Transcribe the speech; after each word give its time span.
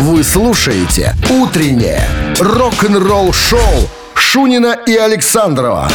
Вы 0.00 0.22
слушаете 0.24 1.14
«Утреннее 1.30 2.06
рок-н-ролл-шоу» 2.38 3.88
Шунина 4.14 4.76
и 4.86 4.94
Александрова 4.94 5.88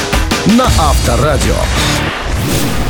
на 0.47 0.65
Авторадио. 0.65 1.53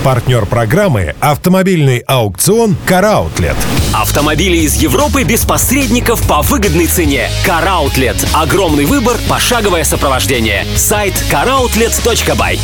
Партнер 0.05 0.45
программы 0.45 1.13
«Автомобильный 1.19 1.97
аукцион 1.99 2.77
«Караутлет». 2.85 3.57
Автомобили 3.93 4.59
из 4.59 4.75
Европы 4.75 5.23
без 5.23 5.43
посредников 5.43 6.25
по 6.25 6.41
выгодной 6.41 6.87
цене. 6.87 7.29
Караутлет. 7.45 8.15
Огромный 8.33 8.85
выбор, 8.85 9.17
пошаговое 9.27 9.83
сопровождение. 9.83 10.65
Сайт 10.77 11.13
caroutlet.by. 11.29 12.57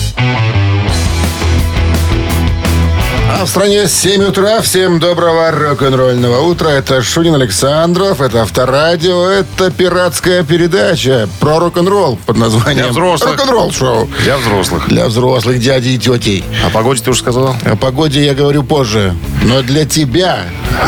А 3.30 3.46
в 3.46 3.50
стране 3.50 3.88
7 3.88 4.24
утра. 4.24 4.62
Всем 4.62 5.00
доброго 5.00 5.52
рок-н-ролльного 5.52 6.40
утра. 6.42 6.70
Это 6.70 7.02
Шунин 7.04 7.36
Александров, 7.36 8.22
это 8.22 8.42
Авторадио, 8.42 9.28
это 9.30 9.70
пиратская 9.70 10.44
передача 10.44 11.28
про 11.40 11.60
рок-н-ролл 11.60 12.18
под 12.26 12.38
названием 12.38 12.86
Для 12.86 12.92
взрослых. 12.92 13.32
Рок-н-ролл 13.38 13.72
шоу. 13.72 14.10
Для 14.24 14.38
взрослых. 14.38 14.88
Для 14.88 15.06
взрослых 15.08 15.60
дядей 15.60 15.96
и 15.96 15.98
тетей. 16.00 16.44
О 16.66 16.70
погоде 16.70 17.04
ты 17.04 17.12
уже 17.12 17.20
сказал? 17.20 17.56
О 17.66 17.76
погоде 17.76 18.24
я 18.26 18.34
говорю 18.34 18.64
позже. 18.64 19.14
Но 19.44 19.62
для 19.62 19.86
тебя, 19.86 20.40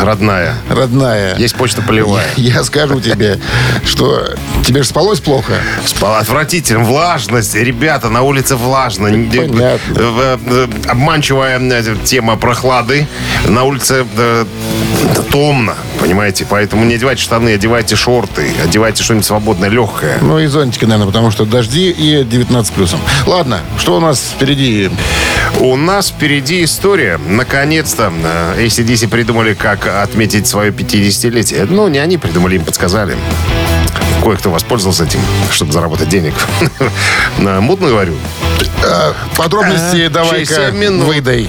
Родная. 0.02 0.56
родная, 0.68 1.36
Есть 1.36 1.54
почта 1.56 1.82
полевая. 1.82 2.26
я 2.36 2.64
скажу 2.64 3.00
тебе, 3.00 3.38
что 3.84 4.24
тебе 4.64 4.82
же 4.82 4.88
спалось 4.88 5.20
плохо. 5.20 5.52
Спал 5.86 6.16
отвратительно. 6.16 6.84
Влажность. 6.84 7.54
Ребята, 7.54 8.08
на 8.08 8.22
улице 8.22 8.56
влажно. 8.56 9.08
Понятно. 9.10 10.38
Обманчивая 10.88 11.58
э, 11.60 11.96
тема 12.04 12.29
прохлады. 12.36 13.06
На 13.46 13.64
улице 13.64 14.06
э, 14.16 14.44
томно, 15.30 15.74
понимаете? 16.00 16.46
Поэтому 16.48 16.84
не 16.84 16.94
одевайте 16.94 17.22
штаны, 17.22 17.54
одевайте 17.54 17.96
шорты, 17.96 18.50
одевайте 18.62 19.02
что-нибудь 19.02 19.26
свободное, 19.26 19.68
легкое. 19.68 20.18
Ну 20.20 20.38
и 20.38 20.46
зонтики, 20.46 20.84
наверное, 20.84 21.06
потому 21.06 21.30
что 21.30 21.44
дожди 21.44 21.90
и 21.90 22.24
19 22.24 22.72
плюсом. 22.74 23.00
Ладно, 23.26 23.60
что 23.78 23.96
у 23.96 24.00
нас 24.00 24.32
впереди? 24.36 24.90
У 25.58 25.76
нас 25.76 26.10
впереди 26.10 26.64
история. 26.64 27.18
Наконец-то 27.18 28.12
э, 28.12 28.64
ACDC 28.66 29.08
придумали, 29.08 29.54
как 29.54 29.86
отметить 29.86 30.46
свое 30.46 30.70
50-летие. 30.70 31.66
Ну, 31.68 31.88
не 31.88 31.98
они 31.98 32.18
придумали, 32.18 32.56
им 32.56 32.64
подсказали. 32.64 33.16
Кое-кто 34.22 34.50
воспользовался 34.50 35.04
этим, 35.04 35.20
чтобы 35.50 35.72
заработать 35.72 36.08
денег. 36.08 36.34
Э, 37.38 37.60
Мутно 37.60 37.88
говорю. 37.88 38.14
Э, 38.84 39.12
Подробности 39.36 40.08
давай-ка 40.08 40.72
выдай. 40.72 41.48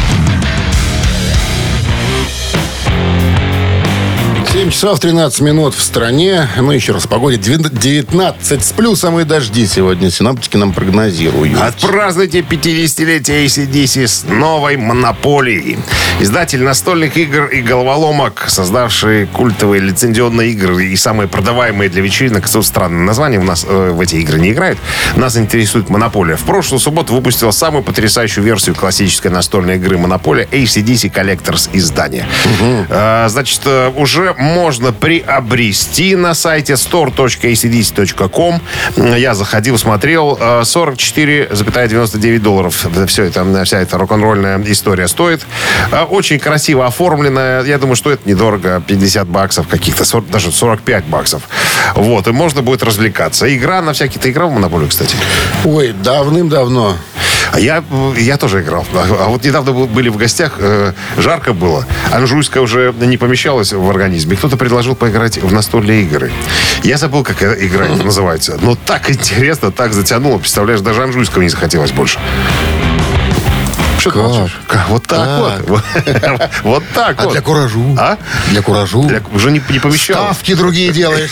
7 4.61 4.69
часов 4.69 4.99
13 4.99 5.41
минут 5.41 5.73
в 5.73 5.81
стране. 5.81 6.47
Ну, 6.55 6.69
еще 6.69 6.93
раз, 6.93 7.07
погоде 7.07 7.37
19 7.37 8.63
с 8.63 8.71
плюсом 8.73 9.19
и 9.19 9.23
дожди 9.23 9.65
сегодня. 9.65 10.11
Синаптики 10.11 10.55
нам 10.55 10.71
прогнозируют. 10.71 11.59
Отпразднуйте 11.59 12.41
50-летие 12.41 13.45
ACDC 13.45 14.05
с 14.05 14.23
новой 14.25 14.77
монополией. 14.77 15.79
Издатель 16.19 16.61
настольных 16.61 17.17
игр 17.17 17.45
и 17.45 17.63
головоломок, 17.63 18.45
создавший 18.49 19.25
культовые 19.25 19.81
лицензионные 19.81 20.51
игры 20.51 20.85
и 20.85 20.95
самые 20.95 21.27
продаваемые 21.27 21.89
для 21.89 22.03
вечеринок. 22.03 22.47
Тут 22.47 22.63
странное 22.63 23.03
название 23.03 23.39
у 23.39 23.43
нас 23.43 23.65
э, 23.67 23.89
в 23.89 23.99
эти 23.99 24.17
игры 24.17 24.39
не 24.39 24.51
играет. 24.51 24.77
Нас 25.15 25.37
интересует 25.37 25.89
монополия. 25.89 26.35
В 26.35 26.43
прошлую 26.43 26.79
субботу 26.79 27.15
выпустила 27.15 27.49
самую 27.49 27.81
потрясающую 27.81 28.43
версию 28.43 28.75
классической 28.75 29.31
настольной 29.31 29.77
игры 29.77 29.97
монополия 29.97 30.47
ACDC 30.51 31.11
Collectors 31.11 31.67
издание. 31.73 32.27
Э, 32.89 33.25
значит, 33.27 33.61
э, 33.65 33.91
уже 33.95 34.35
можно 34.51 34.91
приобрести 34.93 36.15
на 36.15 36.33
сайте 36.33 36.73
store.acdc.com. 36.73 38.61
Я 39.17 39.33
заходил, 39.33 39.77
смотрел. 39.77 40.37
э, 40.39 40.61
44,99 40.61 42.39
долларов. 42.39 42.87
Да, 42.95 43.05
Все 43.05 43.23
это, 43.23 43.41
э, 43.41 43.63
вся 43.63 43.79
эта 43.81 43.97
рок-н-ролльная 43.97 44.61
история 44.67 45.07
стоит. 45.07 45.45
Э, 45.91 46.03
Очень 46.03 46.39
красиво 46.39 46.85
оформленная. 46.85 47.63
Я 47.63 47.77
думаю, 47.77 47.95
что 47.95 48.11
это 48.11 48.27
недорого. 48.27 48.81
50 48.85 49.27
баксов 49.27 49.67
каких-то. 49.67 50.05
40, 50.05 50.29
даже 50.29 50.51
45 50.51 51.05
баксов. 51.05 51.43
Вот. 51.95 52.27
И 52.27 52.31
можно 52.31 52.61
будет 52.61 52.83
развлекаться. 52.83 53.53
Игра 53.53 53.81
на 53.81 53.93
всякие... 53.93 54.19
Ты 54.21 54.29
играл 54.31 54.49
в 54.49 54.53
Монополию, 54.53 54.89
кстати? 54.89 55.15
Ой, 55.65 55.93
давным-давно. 56.03 56.97
А 57.53 57.59
я, 57.59 57.83
я 58.17 58.37
тоже 58.37 58.61
играл. 58.61 58.85
А 58.93 59.27
вот 59.27 59.43
недавно 59.43 59.73
был- 59.73 59.87
были 59.87 60.07
в 60.09 60.15
гостях, 60.17 60.53
э, 60.59 60.93
жарко 61.17 61.53
было. 61.53 61.85
Анжуйская 62.11 62.63
уже 62.63 62.93
не 62.97 63.17
помещалась 63.17 63.73
в 63.73 63.89
организме. 63.89 64.37
Кто-то 64.37 64.55
предложил 64.57 64.95
поиграть 64.95 65.37
в 65.37 65.51
настольные 65.51 66.03
игры. 66.03 66.31
Я 66.83 66.97
забыл, 66.97 67.23
как 67.23 67.41
эта 67.41 67.65
игра 67.65 67.87
называется. 67.87 68.57
Но 68.61 68.75
так 68.75 69.09
интересно, 69.11 69.71
так 69.71 69.93
затянуло. 69.93 70.37
Представляешь, 70.37 70.81
даже 70.81 71.03
Анжуйского 71.03 71.41
не 71.41 71.49
захотелось 71.49 71.91
больше. 71.91 72.19
Что 73.99 74.09
Как? 74.11 74.21
молчишь? 74.23 74.59
Как? 74.67 74.89
Вот 74.89 75.05
так 75.05 75.61
вот. 75.67 75.83
Вот 76.63 76.83
так 76.95 77.19
А 77.19 77.23
вот. 77.25 77.33
для 77.33 77.41
куражу? 77.41 77.95
А? 77.99 78.17
Для 78.49 78.61
куражу? 78.63 79.03
Для- 79.03 79.21
Уже 79.31 79.51
не, 79.51 79.61
не 79.69 79.77
помещалось. 79.79 80.31
Ставки 80.37 80.55
другие 80.55 80.91
делаешь. 80.91 81.31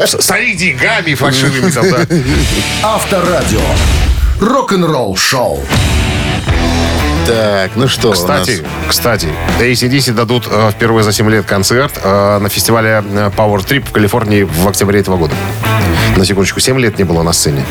С 0.00 0.26
деньгами 0.56 1.14
фальшивыми 1.14 1.70
там, 1.70 1.88
да. 1.90 1.98
Авторадио. 2.82 3.60
Рок-н-ролл-шоу. 4.40 5.60
Так, 7.26 7.72
ну 7.74 7.88
что 7.88 8.10
у 8.10 8.12
Кстати, 8.12 8.62
нас? 8.62 8.70
кстати, 8.88 9.28
ACDC 9.60 10.12
дадут 10.12 10.48
э, 10.50 10.70
впервые 10.70 11.02
за 11.02 11.12
7 11.12 11.28
лет 11.28 11.44
концерт 11.44 11.92
э, 12.02 12.38
на 12.38 12.48
фестивале 12.48 13.04
э, 13.04 13.30
Power 13.36 13.58
Trip 13.58 13.84
в 13.86 13.92
Калифорнии 13.92 14.44
в 14.44 14.66
октябре 14.66 15.00
этого 15.00 15.16
года. 15.16 15.34
На 16.16 16.24
секундочку, 16.24 16.60
7 16.60 16.78
лет 16.78 16.98
не 16.98 17.04
было 17.04 17.22
на 17.22 17.32
сцене. 17.32 17.66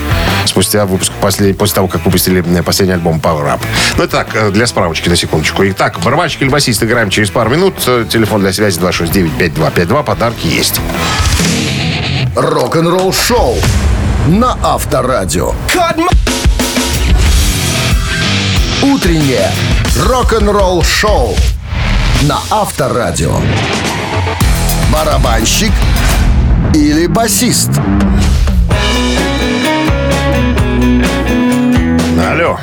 Спустя 0.45 0.85
выпуск, 0.85 1.11
после, 1.21 1.53
после 1.53 1.75
того, 1.75 1.87
как 1.87 2.05
выпустили 2.05 2.43
э, 2.45 2.61
последний 2.63 2.93
альбом 2.93 3.19
Power 3.23 3.45
Up. 3.47 3.59
Ну, 3.97 4.03
это 4.03 4.17
так, 4.17 4.27
э, 4.35 4.51
для 4.51 4.67
справочки, 4.67 5.09
на 5.09 5.15
секундочку. 5.15 5.63
Итак, 5.65 5.99
барабанщик 6.03 6.41
или 6.41 6.49
басист 6.49 6.83
играем 6.83 7.09
через 7.09 7.31
пару 7.31 7.49
минут. 7.49 7.75
Телефон 8.09 8.41
для 8.41 8.51
связи 8.53 8.79
269-5252. 8.79 10.03
Подарки 10.03 10.45
есть. 10.47 10.79
Рок-н-ролл-шоу 12.35 13.55
на 14.27 14.55
Авторадио. 14.61 15.53
Утреннее 18.83 19.49
рок-н-ролл-шоу 20.05 21.35
на 22.23 22.37
Авторадио. 22.51 23.35
Барабанщик 24.93 25.71
или 26.73 27.07
басист? 27.07 27.71
Алло. 32.29 32.59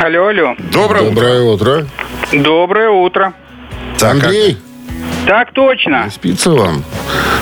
Алло, 0.00 0.26
алло. 0.28 0.54
Доброе 0.72 1.02
утро. 1.02 1.14
Доброе 1.14 1.42
утро. 1.42 1.86
Доброе 2.32 2.90
утро. 2.90 3.34
Так, 3.98 4.14
как- 4.16 4.24
Андрей, 4.24 4.58
Так 5.26 5.52
точно. 5.52 6.10
спится 6.10 6.50
вам 6.50 6.84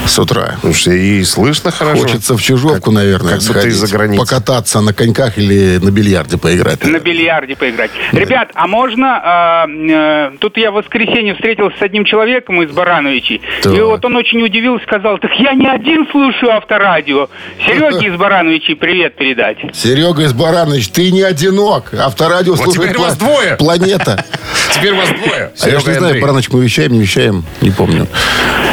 с 0.07 0.19
утра? 0.19 0.57
Слушай, 0.61 0.99
и 1.01 1.25
слышно 1.25 1.71
хорошо. 1.71 2.03
Хочется 2.03 2.37
в 2.37 2.43
чужовку, 2.43 2.91
Как- 2.91 2.95
наверное, 2.95 3.35
как 3.35 3.43
сходить. 3.43 3.73
из-за 3.73 3.87
границы. 3.95 4.19
Покататься 4.21 4.81
на 4.81 4.93
коньках 4.93 5.39
или 5.39 5.79
на 5.79 5.91
бильярде 5.91 6.37
поиграть. 6.39 6.85
На 6.85 6.99
бильярде 6.99 7.57
поиграть. 7.57 7.91
Ребят, 8.13 8.51
а 8.55 8.67
можно... 8.67 9.21
а, 9.23 9.67
э, 9.69 10.33
тут 10.39 10.57
я 10.57 10.71
в 10.71 10.75
воскресенье 10.75 11.35
встретился 11.35 11.79
с 11.79 11.83
одним 11.83 12.05
человеком 12.05 12.63
из 12.63 12.71
Барановичей. 12.71 13.41
Так. 13.63 13.75
И 13.75 13.81
вот 13.81 14.05
он 14.05 14.17
очень 14.17 14.43
удивился, 14.43 14.85
сказал, 14.85 15.19
так 15.19 15.31
я 15.39 15.55
не 15.55 15.67
один 15.69 16.07
слушаю 16.11 16.53
авторадио. 16.57 17.29
Сереге 17.67 18.09
из 18.09 18.17
Барановичей 18.19 18.77
привет 18.77 19.17
передать. 19.17 19.59
Серега 19.75 20.23
из 20.25 20.33
Баранович, 20.33 20.89
ты 20.89 21.11
не 21.11 21.23
одинок. 21.23 21.93
Авторадио 21.95 22.55
Вот 22.55 22.65
слушает 22.65 22.91
теперь 22.91 23.01
вас 23.03 23.15
пла- 23.15 23.19
двое. 23.19 23.57
Планета. 23.57 24.25
Теперь 24.75 24.95
вас 24.95 25.09
двое. 25.09 25.45
А 25.47 25.51
я 25.51 25.57
Серега 25.57 25.81
ж 25.81 25.87
не 25.87 25.95
знаю. 25.95 26.21
Баранович 26.21 26.51
мы 26.51 26.63
вещаем, 26.63 26.93
не 26.93 27.01
вещаем, 27.01 27.45
не 27.69 27.75
помню. 27.75 28.07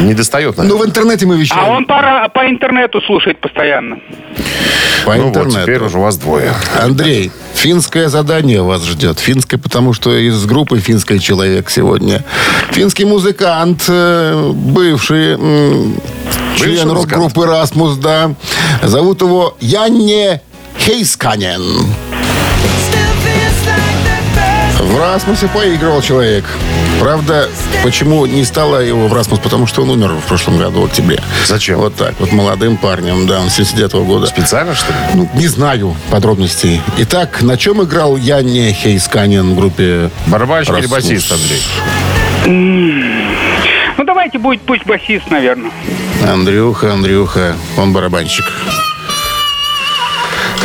Не 0.02 0.14
достает, 0.14 0.58
Ну, 0.58 0.64
наверное. 0.64 0.86
в 0.86 0.90
интернете 0.90 1.26
мы 1.26 1.38
вещаем. 1.38 1.64
А 1.66 1.70
он 1.70 1.86
по, 1.86 2.30
по 2.34 2.50
интернету 2.50 3.02
слушает 3.02 3.40
постоянно. 3.40 3.98
По 5.06 5.16
Ну 5.16 5.24
вот, 5.24 5.30
интернету. 5.30 5.62
теперь 5.62 5.82
уже 5.84 5.98
вас 6.00 6.18
двое. 6.18 6.52
Андрей, 6.82 7.32
финское 7.54 8.10
задание 8.10 8.62
вас 8.64 8.84
ждет. 8.86 9.20
Финское, 9.20 9.60
потому 9.60 9.94
что 9.94 10.16
из 10.18 10.46
группы 10.46 10.80
«Финский 10.80 11.20
человек» 11.20 11.70
сегодня. 11.70 12.24
Финский 12.72 13.06
музыкант, 13.06 13.86
э, 13.88 14.52
бывший 14.54 15.36
Бывший 15.38 15.98
член 16.58 16.90
рок-группы 16.92 17.46
«Расмус», 17.46 17.98
да. 17.98 18.32
Зовут 18.82 19.22
его 19.22 19.56
Янне 19.60 20.42
Хейсканен. 20.80 21.62
В 24.96 24.98
Расмусе 24.98 25.50
поигрывал 25.50 26.02
человек. 26.02 26.46
Правда, 27.02 27.50
почему 27.84 28.26
не 28.26 28.46
стало 28.46 28.78
его 28.78 29.10
в 29.10 29.14
Расмус? 29.14 29.40
Потому 29.40 29.68
что 29.68 29.82
он 29.82 29.90
умер 29.90 30.14
в 30.14 30.26
прошлом 30.26 30.58
году, 30.58 30.84
в 30.84 30.86
октябре. 30.86 31.22
Зачем? 31.46 31.80
Вот 31.80 31.96
так, 31.96 32.16
вот 32.18 32.32
молодым 32.32 32.78
парнем, 32.78 33.28
да, 33.28 33.42
он 33.42 33.50
79 33.50 33.92
года. 34.06 34.26
Специально, 34.28 34.74
что 34.74 34.94
ли? 34.94 34.98
Ну, 35.16 35.30
не 35.34 35.48
знаю 35.48 35.98
подробностей. 36.10 36.82
Итак, 36.98 37.42
на 37.42 37.58
чем 37.58 37.84
играл 37.84 38.16
Янни 38.16 38.72
Хейсканин 38.72 39.52
в 39.52 39.56
группе 39.58 40.12
Барабанщик 40.28 40.72
или 40.76 40.84
Расмус? 40.84 41.04
басист, 41.04 41.32
Андрей? 41.34 41.62
Ну, 43.98 44.04
давайте 44.06 44.38
будет 44.38 44.62
пусть 44.62 44.86
басист, 44.86 45.30
наверное. 45.30 45.72
Андрюха, 46.26 46.94
Андрюха, 46.94 47.58
он 47.78 47.92
барабанщик. 47.92 48.46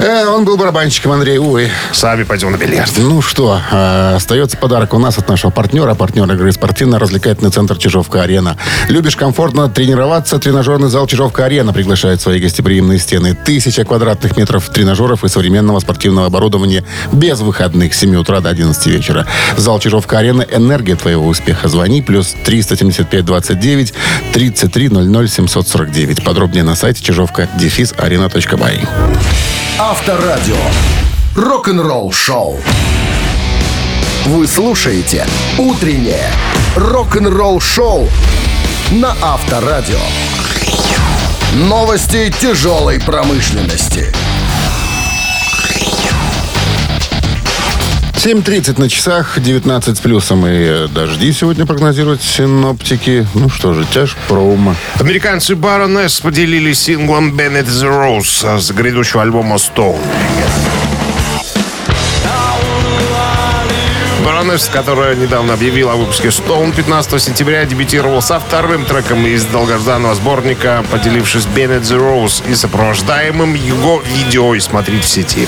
Э, 0.02 0.26
он 0.26 0.46
был 0.46 0.56
барабанщиком, 0.56 1.12
Андрей, 1.12 1.38
ой. 1.38 1.68
Сами 1.92 2.22
пойдем 2.22 2.52
на 2.52 2.56
бильярд. 2.56 2.90
Ну 2.96 3.20
что, 3.20 3.60
э, 3.70 4.14
остается 4.16 4.56
подарок 4.56 4.94
у 4.94 4.98
нас 4.98 5.18
от 5.18 5.28
нашего 5.28 5.50
партнера. 5.50 5.94
Партнер 5.94 6.30
игры 6.32 6.52
спортивно-развлекательный 6.52 7.50
центр 7.50 7.76
«Чижовка-арена». 7.76 8.56
Любишь 8.88 9.16
комфортно 9.16 9.68
тренироваться? 9.68 10.38
Тренажерный 10.38 10.88
зал 10.88 11.06
«Чижовка-арена» 11.06 11.74
приглашает 11.74 12.22
свои 12.22 12.40
гостеприимные 12.40 12.98
стены. 12.98 13.34
Тысяча 13.34 13.84
квадратных 13.84 14.38
метров 14.38 14.68
тренажеров 14.70 15.22
и 15.24 15.28
современного 15.28 15.80
спортивного 15.80 16.28
оборудования 16.28 16.82
без 17.12 17.40
выходных 17.40 17.92
с 17.92 17.98
7 17.98 18.16
утра 18.16 18.40
до 18.40 18.48
11 18.48 18.86
вечера. 18.86 19.26
Зал 19.58 19.78
«Чижовка-арена»– 19.80 20.46
энергия 20.50 20.96
твоего 20.96 21.26
успеха. 21.26 21.68
Звони 21.68 22.00
плюс 22.00 22.34
375 22.44 23.24
29 23.24 23.92
33 24.32 24.88
00 24.88 25.28
749. 25.28 26.24
Подробнее 26.24 26.64
на 26.64 26.74
сайте 26.74 27.02
чижовка-арена.бай. 27.02 28.80
Авторадио. 29.90 30.54
Рок-н-ролл 31.34 32.12
шоу. 32.12 32.56
Вы 34.26 34.46
слушаете 34.46 35.26
«Утреннее 35.58 36.30
рок-н-ролл 36.76 37.58
шоу» 37.58 38.08
на 38.92 39.16
Авторадио. 39.20 39.98
Новости 41.54 42.32
тяжелой 42.40 43.00
промышленности. 43.00 44.14
7.30 48.22 48.78
на 48.78 48.90
часах, 48.90 49.40
19 49.40 49.96
с 49.96 50.00
плюсом 50.00 50.46
и 50.46 50.50
э, 50.50 50.88
дожди 50.88 51.32
сегодня 51.32 51.64
прогнозируют 51.64 52.22
синоптики. 52.22 53.26
Ну 53.32 53.48
что 53.48 53.72
же, 53.72 53.86
тяж 53.86 54.14
промо. 54.28 54.74
Американцы 54.96 55.54
Baroness 55.54 56.20
поделились 56.20 56.80
синглом 56.80 57.34
Bennett 57.34 57.64
the 57.64 57.88
Rose 57.88 58.60
с 58.60 58.70
грядущего 58.72 59.22
альбома 59.22 59.56
Stone. 59.56 59.96
Baroness, 64.40 64.70
которая 64.72 65.14
недавно 65.16 65.52
объявила 65.52 65.92
о 65.92 65.96
выпуске 65.96 66.28
Stone 66.28 66.74
15 66.74 67.20
сентября, 67.20 67.66
дебютировал 67.66 68.22
со 68.22 68.40
вторым 68.40 68.86
треком 68.86 69.26
из 69.26 69.44
долгожданного 69.44 70.14
сборника, 70.14 70.82
поделившись 70.90 71.44
Bennett 71.44 71.82
the 71.82 71.98
Rose 71.98 72.42
и 72.50 72.54
сопровождаемым 72.54 73.52
его 73.54 74.00
видео 74.00 74.54
и 74.54 74.60
смотреть 74.60 75.04
в 75.04 75.08
сети. 75.08 75.46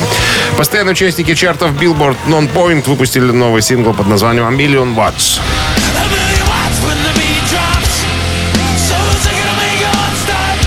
Постоянные 0.58 0.92
участники 0.92 1.34
чартов 1.34 1.72
Billboard 1.72 2.16
Non-Point 2.26 2.86
выпустили 2.86 3.30
новый 3.30 3.62
сингл 3.62 3.94
под 3.94 4.08
названием 4.08 4.46
«A 4.46 4.50
Million 4.50 4.94
Watts». 4.94 5.40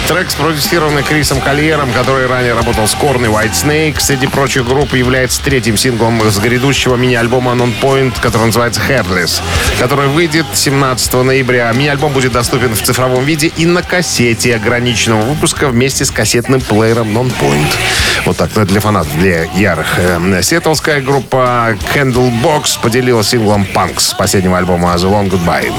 Трек, 0.08 0.30
спродюсированный 0.30 1.02
Крисом 1.02 1.42
Кольером, 1.42 1.92
который 1.92 2.28
ранее 2.28 2.54
работал 2.54 2.88
с 2.88 2.94
Корн 2.94 3.26
и 3.26 3.28
White 3.28 3.54
Snake, 3.54 4.00
среди 4.00 4.28
прочих 4.28 4.68
групп 4.68 4.94
является 4.94 5.42
третьим 5.42 5.78
синглом 5.78 6.22
с 6.22 6.38
грядущего 6.38 6.96
мини-альбома 6.96 7.54
Non-Point, 7.54 8.22
который 8.22 8.46
называется 8.46 8.82
Headless, 8.88 9.42
который 9.80 10.08
выйдет 10.08 10.46
17 10.54 11.14
ноября. 11.14 11.72
Мини-альбом 11.74 12.14
будет 12.14 12.34
доступен 12.34 12.76
в 12.76 12.82
цифровом 12.84 13.26
виде 13.26 13.48
и 13.48 13.66
на 13.66 13.82
кассете 13.82 14.56
ограниченного 14.56 15.22
выпуска 15.22 15.70
вместе 15.70 16.06
с 16.06 16.12
кассетным 16.12 16.62
плеером 16.62 17.08
Non-Point. 17.18 17.74
Вот 18.26 18.38
так, 18.38 18.52
ну, 18.54 18.64
для 18.66 18.82
фанатов, 18.82 19.18
для 19.18 19.46
ярых. 19.56 19.98
Э, 19.98 20.42
Сиэтлская 20.44 21.02
группа 21.02 21.76
Candlebox 21.96 22.80
поделилась 22.80 23.30
синглом 23.30 23.66
Punks 23.74 24.02
с 24.02 24.14
последнего 24.14 24.58
альбома 24.58 24.94
The 24.94 25.10
Long 25.10 25.32
Goodbye. 25.32 25.74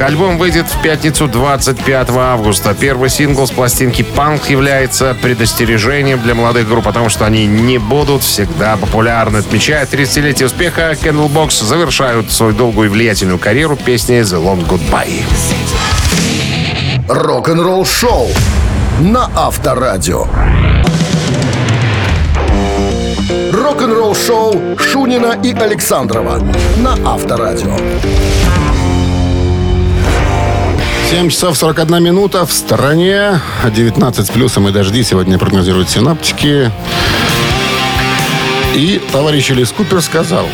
Альбом 0.00 0.38
выйдет 0.38 0.66
в 0.66 0.80
пятницу 0.82 1.28
25 1.28 2.10
августа. 2.10 2.74
Первый 2.74 3.10
сингл 3.10 3.46
с 3.46 3.50
пластинки 3.50 4.02
«Панк» 4.02 4.48
является 4.48 5.14
предостережением 5.20 6.22
для 6.22 6.34
молодых 6.34 6.68
групп 6.68 6.88
о 6.88 6.92
том, 6.92 7.08
что 7.10 7.26
они 7.26 7.46
не 7.46 7.78
будут 7.78 8.22
всегда 8.22 8.76
популярны. 8.76 9.38
Отмечая 9.38 9.84
30-летие 9.84 10.46
успеха, 10.46 10.92
Candlebox 10.92 11.64
завершают 11.64 12.32
свою 12.32 12.54
долгую 12.54 12.86
и 12.86 12.90
влиятельную 12.90 13.38
карьеру 13.38 13.76
песней 13.76 14.20
«The 14.20 14.42
Long 14.42 14.66
Goodbye». 14.66 15.22
Рок-н-ролл 17.08 17.84
шоу 17.84 18.28
на 19.00 19.28
Авторадио. 19.36 20.26
Рок-н-ролл 23.52 24.14
шоу 24.14 24.78
Шунина 24.78 25.38
и 25.42 25.52
Александрова 25.52 26.40
на 26.76 26.96
Авторадио. 27.04 27.76
7 31.10 31.28
часов 31.28 31.58
41 31.58 32.00
минута 32.04 32.46
в 32.46 32.52
стороне. 32.52 33.40
19 33.68 34.26
с 34.26 34.30
плюсом 34.30 34.68
и 34.68 34.70
дожди 34.70 35.02
сегодня 35.02 35.40
прогнозируют 35.40 35.90
синаптики. 35.90 36.70
И 38.76 39.02
товарищ 39.10 39.50
Элис 39.50 39.72
Купер 39.72 40.02
сказал, 40.02 40.46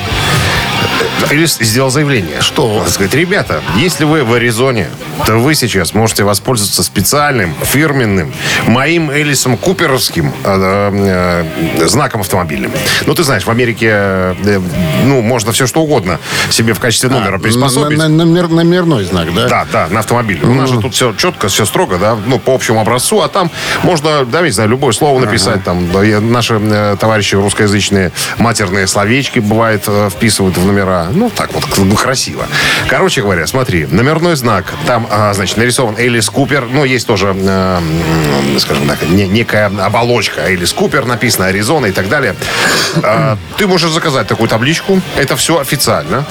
Или 1.31 1.46
сделал 1.46 1.90
заявление. 1.90 2.40
Что? 2.40 2.84
Сказать, 2.88 3.14
ребята, 3.14 3.61
если 3.76 4.05
вы 4.05 4.23
в 4.23 4.32
Аризоне, 4.32 4.88
то 5.26 5.34
вы 5.38 5.55
сейчас 5.55 5.93
можете 5.94 6.23
воспользоваться 6.25 6.82
специальным, 6.82 7.55
фирменным, 7.62 8.32
моим 8.67 9.11
Элисом 9.11 9.56
Куперовским 9.56 10.32
э, 10.44 11.44
э, 11.81 11.87
знаком 11.88 12.20
автомобильным. 12.20 12.70
Ну, 13.06 13.14
ты 13.14 13.25
знаешь, 13.25 13.44
в 13.44 13.50
Америке, 13.50 13.88
э, 13.90 14.61
ну, 15.05 15.23
можно 15.23 15.52
все 15.52 15.67
что 15.67 15.81
угодно 15.82 16.20
себе 16.50 16.75
в 16.75 16.81
качестве 16.81 17.08
номера 17.08 17.38
приспособить. 17.38 17.99
на- 17.99 18.08
на- 18.08 18.25
номер- 18.25 18.49
номерной 18.49 19.05
знак, 19.05 19.34
да? 19.34 19.49
Да, 19.49 19.67
да, 19.73 19.88
на 19.90 20.00
автомобиле. 20.00 20.40
У 20.44 20.55
нас 20.55 20.70
же 20.70 20.81
тут 20.81 20.94
все 20.94 21.12
четко, 21.14 21.49
все 21.49 21.64
строго, 21.67 21.99
да, 21.99 22.17
ну, 22.26 22.38
по 22.38 22.55
общему 22.55 22.81
образцу, 22.81 23.20
а 23.23 23.28
там 23.28 23.50
можно, 23.82 24.25
да, 24.25 24.43
не 24.43 24.50
знаю, 24.50 24.70
любое 24.70 24.93
слово 24.93 25.20
написать, 25.25 25.64
там, 25.64 25.90
да, 25.90 26.00
наши 26.20 26.58
э, 26.62 26.96
товарищи 27.00 27.34
русскоязычные 27.34 28.12
матерные 28.38 28.87
словечки, 28.87 29.38
бывает, 29.40 29.84
э, 29.88 30.08
вписывают 30.11 30.56
в 30.56 30.65
номера, 30.66 31.08
ну, 31.12 31.30
так 31.30 31.50
вот, 31.52 31.64
красиво. 31.96 32.46
Короче 32.88 33.22
говоря, 33.22 33.46
смотри, 33.46 33.86
номерной 33.86 34.36
знак, 34.36 34.72
там, 34.86 35.06
а, 35.10 35.32
значит, 35.32 35.56
нарисован 35.56 35.96
Элис 35.96 36.28
Купер, 36.28 36.66
ну, 36.70 36.84
есть 36.84 37.06
тоже, 37.06 37.34
э, 37.36 37.78
скажем 38.58 38.87
так, 38.88 39.02
не- 39.08 39.28
некая 39.28 39.66
оболочка 39.66 40.42
Элис 40.42 40.73
Купер, 40.73 41.04
написано 41.06 41.46
Аризона 41.46 41.87
и 41.87 41.92
так 41.92 42.08
далее. 42.08 42.35
А, 43.02 43.38
Ты 43.56 43.66
можешь 43.66 43.90
заказать 43.90 44.26
такую 44.26 44.49
табличку, 44.49 45.00
это 45.16 45.37
все 45.37 45.58
официально. 45.61 46.25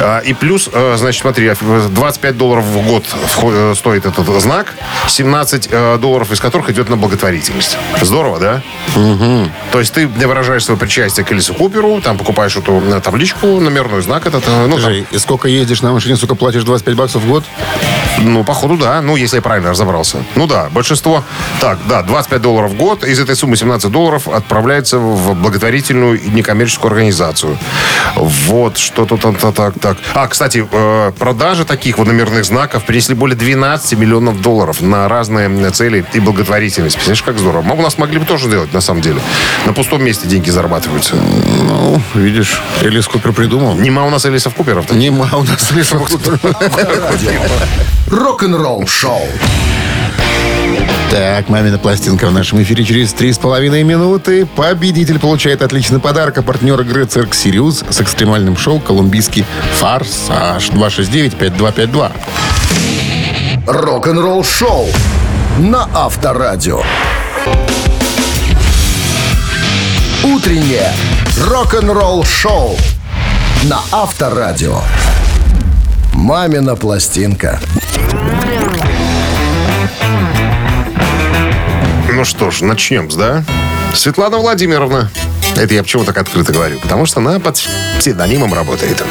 А, 0.00 0.20
И 0.20 0.34
плюс, 0.34 0.68
э, 0.72 0.94
значит, 0.98 1.20
смотри, 1.22 1.52
25 1.90 2.36
долларов 2.36 2.64
в 2.64 2.86
год 2.86 3.04
э, 3.42 3.74
стоит 3.76 4.06
этот 4.06 4.26
знак, 4.40 4.74
17 5.08 5.68
э, 5.70 5.98
долларов 6.00 6.32
из 6.32 6.40
которых 6.40 6.70
идет 6.70 6.88
на 6.88 6.96
благотворительность. 6.96 7.78
Здорово, 8.00 8.38
да? 8.40 8.62
То 9.72 9.78
есть 9.80 9.92
ты 9.92 10.06
выражаешь 10.08 10.64
свое 10.64 10.78
причастие 10.78 11.24
к 11.24 11.32
Элису 11.32 11.54
Куперу, 11.54 12.00
там 12.00 12.18
покупаешь 12.18 12.56
эту 12.56 12.82
табличку, 13.02 13.60
номерной 13.66 14.02
знак 14.02 14.26
этот, 14.26 14.44
э, 14.46 14.66
ну, 14.66 14.72
там, 14.72 14.80
Скажи, 14.80 15.06
и 15.10 15.18
сколько 15.18 15.48
ездишь 15.48 15.82
на 15.82 15.92
машине, 15.92 16.16
сколько 16.16 16.34
платишь 16.34 16.64
25 16.64 16.94
баксов 16.96 17.22
в 17.22 17.28
год? 17.28 17.44
ну, 18.22 18.44
походу, 18.44 18.76
да. 18.76 19.00
Ну, 19.02 19.16
если 19.16 19.36
я 19.36 19.42
правильно 19.42 19.70
разобрался. 19.70 20.18
Ну, 20.34 20.46
да, 20.46 20.68
большинство... 20.70 21.22
Так, 21.60 21.78
да, 21.88 22.02
25 22.02 22.40
долларов 22.42 22.72
в 22.72 22.76
год. 22.76 23.04
Из 23.04 23.18
этой 23.20 23.36
суммы 23.36 23.56
17 23.56 23.90
долларов 23.90 24.28
отправляется 24.28 24.98
в 24.98 25.34
благотворительную 25.34 26.20
и 26.20 26.28
некоммерческую 26.28 26.90
организацию. 26.90 27.58
Вот, 28.16 28.78
что 28.78 29.04
тут 29.04 29.20
так, 29.20 29.54
так, 29.54 29.78
так. 29.78 29.98
А, 30.14 30.26
кстати, 30.28 30.66
э, 30.70 31.12
продажи 31.18 31.64
таких 31.64 31.98
вот 31.98 32.06
номерных 32.06 32.44
знаков 32.44 32.84
принесли 32.84 33.14
более 33.14 33.36
12 33.36 33.98
миллионов 33.98 34.40
долларов 34.40 34.80
на 34.80 35.08
разные 35.08 35.70
цели 35.70 36.04
и 36.12 36.20
благотворительность. 36.20 36.96
Представляешь, 36.96 37.22
как 37.22 37.38
здорово. 37.38 37.62
Мы 37.62 37.76
у 37.76 37.82
нас 37.82 37.98
могли 37.98 38.18
бы 38.18 38.26
тоже 38.26 38.48
делать, 38.48 38.72
на 38.72 38.80
самом 38.80 39.02
деле. 39.02 39.20
На 39.64 39.72
пустом 39.72 40.02
месте 40.02 40.26
деньги 40.28 40.50
зарабатываются. 40.50 41.16
Ну, 41.16 42.00
видишь, 42.14 42.60
Элис 42.82 43.06
Купер 43.06 43.32
придумал. 43.32 43.55
Нема 43.58 44.04
у 44.04 44.10
нас 44.10 44.26
Элисов 44.26 44.54
Куперов. 44.54 44.90
Нема 44.92 45.28
у 45.32 45.42
нас 45.42 45.70
Элис 45.72 45.88
Купер. 45.88 46.38
Рок-н-ролл 48.10 48.86
шоу. 48.86 49.26
Так, 51.10 51.48
мамина 51.48 51.78
пластинка 51.78 52.26
в 52.26 52.32
нашем 52.32 52.62
эфире 52.62 52.84
через 52.84 53.12
три 53.12 53.32
с 53.32 53.38
половиной 53.38 53.82
минуты. 53.84 54.44
Победитель 54.44 55.18
получает 55.18 55.62
отличный 55.62 56.00
подарок. 56.00 56.38
А 56.38 56.42
партнер 56.42 56.80
игры 56.80 57.06
«Цирк 57.06 57.34
Сириус» 57.34 57.84
с 57.88 58.00
экстремальным 58.00 58.56
шоу 58.56 58.80
«Колумбийский 58.80 59.44
форсаж» 59.74 60.70
269-5252. 60.70 62.12
Рок-н-ролл 63.66 64.44
шоу 64.44 64.86
на 65.58 65.88
Авторадио. 65.94 66.82
Утреннее 70.24 70.92
рок-н-ролл-шоу 71.38 72.76
на 73.64 73.80
Авторадио. 73.90 74.80
«Мамина 76.12 76.76
пластинка». 76.76 77.60
Ну 82.12 82.24
что 82.24 82.50
ж, 82.50 82.62
начнем, 82.62 83.08
да? 83.08 83.44
Светлана 83.94 84.38
Владимировна. 84.38 85.10
Это 85.56 85.74
я 85.74 85.82
почему 85.82 86.04
так 86.04 86.18
открыто 86.18 86.52
говорю? 86.52 86.78
Потому 86.80 87.06
что 87.06 87.20
она 87.20 87.40
под 87.40 87.62
псевдонимом 87.98 88.52
работает. 88.52 89.02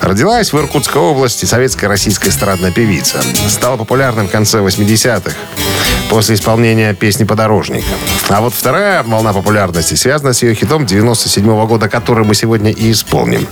Родилась 0.00 0.52
в 0.52 0.58
Иркутской 0.58 1.00
области 1.00 1.44
советская 1.44 1.88
российская 1.88 2.30
эстрадная 2.30 2.70
певица. 2.70 3.20
Стала 3.48 3.76
популярным 3.76 4.28
в 4.28 4.30
конце 4.30 4.58
80-х 4.58 5.34
после 6.08 6.36
исполнения 6.36 6.94
песни 6.94 7.24
«Подорожник». 7.24 7.84
А 8.28 8.40
вот 8.40 8.54
вторая 8.54 9.02
волна 9.02 9.32
популярности 9.32 9.94
связана 9.94 10.32
с 10.32 10.42
ее 10.42 10.54
хитом 10.54 10.86
97 10.86 11.44
-го 11.44 11.66
года, 11.66 11.88
который 11.88 12.24
мы 12.24 12.34
сегодня 12.34 12.70
и 12.70 12.92
исполним. 12.92 13.48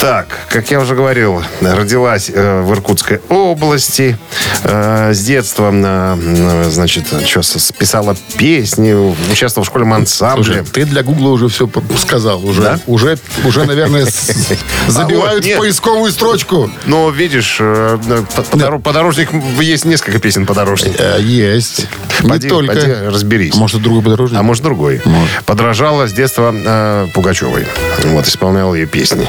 Так, 0.00 0.28
как 0.48 0.70
я 0.70 0.78
уже 0.80 0.94
говорил, 0.94 1.42
родилась 1.60 2.30
э, 2.32 2.62
в 2.62 2.72
Иркутской 2.72 3.20
области. 3.28 4.16
Э, 4.62 5.12
с 5.12 5.18
детства, 5.24 5.72
э, 5.74 6.64
значит, 6.70 7.06
что, 7.26 7.42
писала 7.76 8.16
песни, 8.36 8.92
участвовала 9.32 9.64
в 9.64 9.66
школьном 9.68 9.94
ансамбле. 9.94 10.44
Слушай, 10.44 10.64
ты 10.64 10.84
для 10.84 11.02
Гугла 11.02 11.30
уже 11.30 11.48
все 11.48 11.68
сказал. 12.00 12.44
Уже, 12.46 12.62
Да? 12.62 12.80
уже, 12.86 13.18
уже 13.44 13.64
наверное, 13.64 14.06
с- 14.06 14.30
забивают 14.88 15.44
поисковую 15.56 16.12
строчку. 16.12 16.70
Но, 16.86 17.10
видишь, 17.10 17.56
э, 17.58 17.98
по- 18.36 18.42
подор- 18.56 18.80
подорожник, 18.80 19.30
есть 19.60 19.84
несколько 19.84 20.20
песен 20.20 20.46
подорожник. 20.46 20.94
Э, 20.98 21.18
Есть. 21.20 21.88
Не 22.22 22.38
только. 22.38 23.10
разберись. 23.10 23.54
А 23.54 23.58
может, 23.58 23.82
другой 23.82 24.02
подорожник? 24.04 24.38
А 24.38 24.42
может, 24.44 24.62
другой. 24.62 25.00
Подражала 25.44 26.06
с 26.06 26.12
детства 26.12 26.54
э, 26.54 27.08
Пугачевой. 27.14 27.66
Вот, 28.04 28.28
исполняла 28.28 28.74
ее 28.74 28.86
песни. 28.86 29.28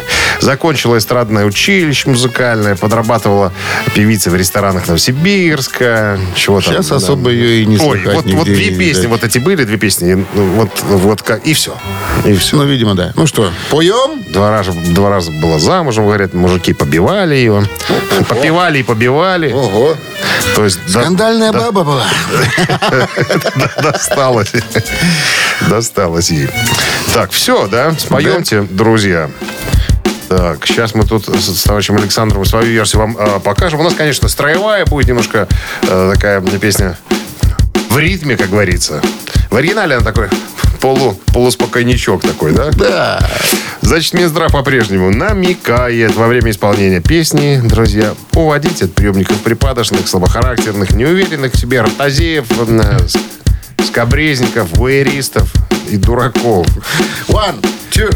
Закончила 0.60 0.98
эстрадное 0.98 1.46
училище 1.46 2.10
музыкальное, 2.10 2.76
подрабатывала 2.76 3.54
певицей 3.96 4.30
в 4.30 4.36
ресторанах 4.36 4.90
Новосибирска. 4.90 6.20
Чего 6.36 6.60
там? 6.60 6.74
Сейчас 6.74 6.88
да. 6.90 6.96
особо 6.98 7.30
ее 7.30 7.64
и 7.64 7.66
не 7.66 7.78
Ой, 7.78 8.02
слыхать 8.02 8.16
вот, 8.16 8.26
нигде 8.26 8.38
вот 8.38 8.46
две 8.46 8.72
песни, 8.72 9.08
вот 9.08 9.24
эти 9.24 9.38
были, 9.38 9.64
две 9.64 9.78
песни, 9.78 10.26
ну, 10.34 10.46
вот, 10.56 10.70
вот 10.84 11.24
и 11.46 11.54
все. 11.54 11.78
И 12.26 12.34
все. 12.36 12.58
Ну, 12.58 12.66
видимо, 12.66 12.94
да. 12.94 13.14
Ну 13.16 13.26
что, 13.26 13.54
поем? 13.70 14.22
Два 14.34 14.52
раза, 14.52 14.74
два 14.74 15.10
раза 15.10 15.32
была 15.32 15.60
замужем, 15.60 16.04
говорят, 16.04 16.34
мужики 16.34 16.74
побивали 16.74 17.36
ее. 17.36 17.64
Попивали 18.28 18.80
и 18.80 18.84
побивали. 18.84 19.54
Ого. 19.54 19.96
То 20.58 20.66
есть 20.66 20.80
до- 20.88 21.04
Скандальная 21.04 21.54
баба 21.54 21.86
была. 21.86 22.06
досталось. 23.82 24.52
Досталось 25.70 26.32
ей. 26.32 26.50
Так, 27.14 27.32
все, 27.32 27.66
да? 27.68 27.94
Споемте, 27.98 28.64
друзья. 28.70 29.30
Так, 30.30 30.68
сейчас 30.68 30.94
мы 30.94 31.06
тут 31.06 31.28
с, 31.28 31.64
товарищем 31.64 31.98
Александром 31.98 32.46
свою 32.46 32.68
версию 32.68 33.02
вам 33.02 33.18
э, 33.18 33.40
покажем. 33.40 33.80
У 33.80 33.84
нас, 33.84 33.96
конечно, 33.96 34.28
строевая 34.28 34.86
будет 34.86 35.08
немножко 35.08 35.48
э, 35.82 36.12
такая 36.14 36.40
песня 36.40 36.96
в 37.90 37.98
ритме, 37.98 38.38
как 38.38 38.52
говорится. 38.52 39.02
В 39.50 39.56
оригинале 39.56 39.96
она 39.96 40.06
такой 40.06 40.30
полу, 40.80 41.20
полуспокойничок 41.34 42.22
такой, 42.22 42.52
да? 42.52 42.70
Да. 42.70 43.30
Значит, 43.82 44.14
Минздрав 44.14 44.52
по-прежнему 44.52 45.10
намекает 45.10 46.16
во 46.16 46.28
время 46.28 46.52
исполнения 46.52 47.02
песни, 47.02 47.60
друзья, 47.64 48.14
уводить 48.36 48.84
от 48.84 48.94
приемников 48.94 49.38
припадочных, 49.38 50.08
слабохарактерных, 50.08 50.92
неуверенных 50.92 51.54
в 51.54 51.58
себе 51.58 51.82
ротозеев, 51.82 52.46
э, 52.52 52.98
скабрезников, 53.84 54.78
вуэристов 54.78 55.52
и 55.90 55.98
дураков. 55.98 56.68
One, 57.30 57.66
two, 57.90 58.16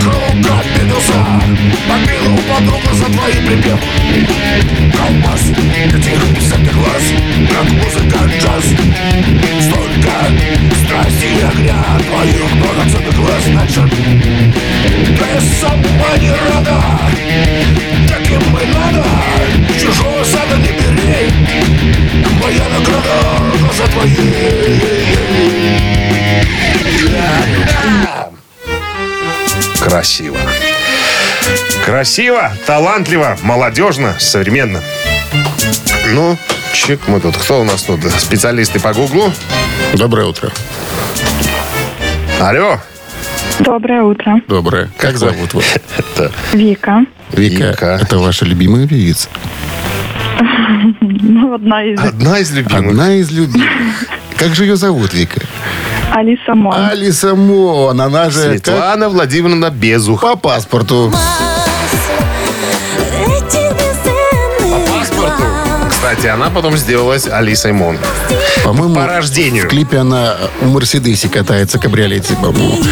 закрыл, 0.00 0.20
как 0.42 0.66
бедуса 0.76 1.24
Побила 1.88 2.32
у 2.32 2.38
подруга 2.38 2.94
за 2.94 3.04
твои 3.06 3.34
припев 3.46 3.80
Колбас, 4.96 5.42
этих 5.86 6.34
десятых 6.34 6.74
глаз 6.74 7.04
Как 7.50 7.70
музыка 7.72 8.18
джаз 8.38 8.64
Столько 9.60 10.12
страсти 10.84 11.26
и 11.26 11.42
огня 11.42 11.84
Твоих 12.08 12.42
драгоценных 12.62 13.16
глаз 13.16 13.44
Значит, 13.46 13.90
ты 15.18 15.40
сама 15.60 16.16
не 16.18 16.30
рада 16.30 16.78
Таким 18.08 18.40
и 18.40 18.66
надо 18.74 19.04
Чужого 19.78 20.24
сада 20.24 20.56
не 20.56 20.72
бери 20.72 21.32
Моя 22.42 22.64
награда 22.68 23.16
за 23.76 23.86
твои 23.92 24.16
Yeah. 27.10 28.39
Красиво. 29.82 30.36
Красиво, 31.84 32.52
талантливо, 32.66 33.38
молодежно, 33.42 34.14
современно. 34.18 34.80
Ну, 36.12 36.36
чик 36.74 37.00
мы 37.08 37.20
тут. 37.20 37.36
Кто 37.36 37.60
у 37.60 37.64
нас 37.64 37.82
тут? 37.82 38.00
Специалисты 38.18 38.78
по 38.78 38.92
Гуглу? 38.92 39.32
Доброе 39.94 40.26
утро. 40.26 40.50
Алло. 42.40 42.78
Доброе 43.60 44.02
утро. 44.02 44.40
Доброе. 44.48 44.90
Как 44.96 45.16
зовут 45.16 45.54
вас? 45.54 45.64
Вика. 46.52 47.04
Вика. 47.32 47.70
Вика. 47.70 47.98
Это 48.02 48.18
ваша 48.18 48.44
любимая 48.44 48.86
певица? 48.86 49.28
Ну, 51.22 51.54
одна 51.54 51.84
из 51.84 52.00
Одна 52.00 52.38
из 52.38 52.50
любимых. 52.50 52.90
Одна 52.90 53.14
из 53.14 53.30
любимых. 53.30 54.04
Как 54.36 54.54
же 54.54 54.64
ее 54.64 54.76
зовут, 54.76 55.12
Вика? 55.12 55.40
Алиса 56.12 56.54
Мон. 56.54 56.74
Алиса 56.74 57.34
Мон. 57.34 58.00
Она 58.00 58.30
же 58.30 58.40
как 58.40 58.50
Светлана 58.50 59.08
Владимировна 59.08 59.70
Безух. 59.70 60.22
по 60.22 60.36
паспорту. 60.36 61.12
По 61.12 61.49
Кстати, 66.10 66.26
она 66.26 66.50
потом 66.50 66.76
сделалась 66.76 67.28
Алисой 67.28 67.70
Мон. 67.70 67.96
По-моему, 68.64 68.96
По 68.96 69.06
рождению. 69.06 69.64
в 69.64 69.68
клипе 69.68 69.98
она 69.98 70.36
у 70.60 70.66
Мерседесе 70.66 71.28
катается, 71.28 71.78
кабриолете, 71.78 72.34
по-моему. 72.34 72.82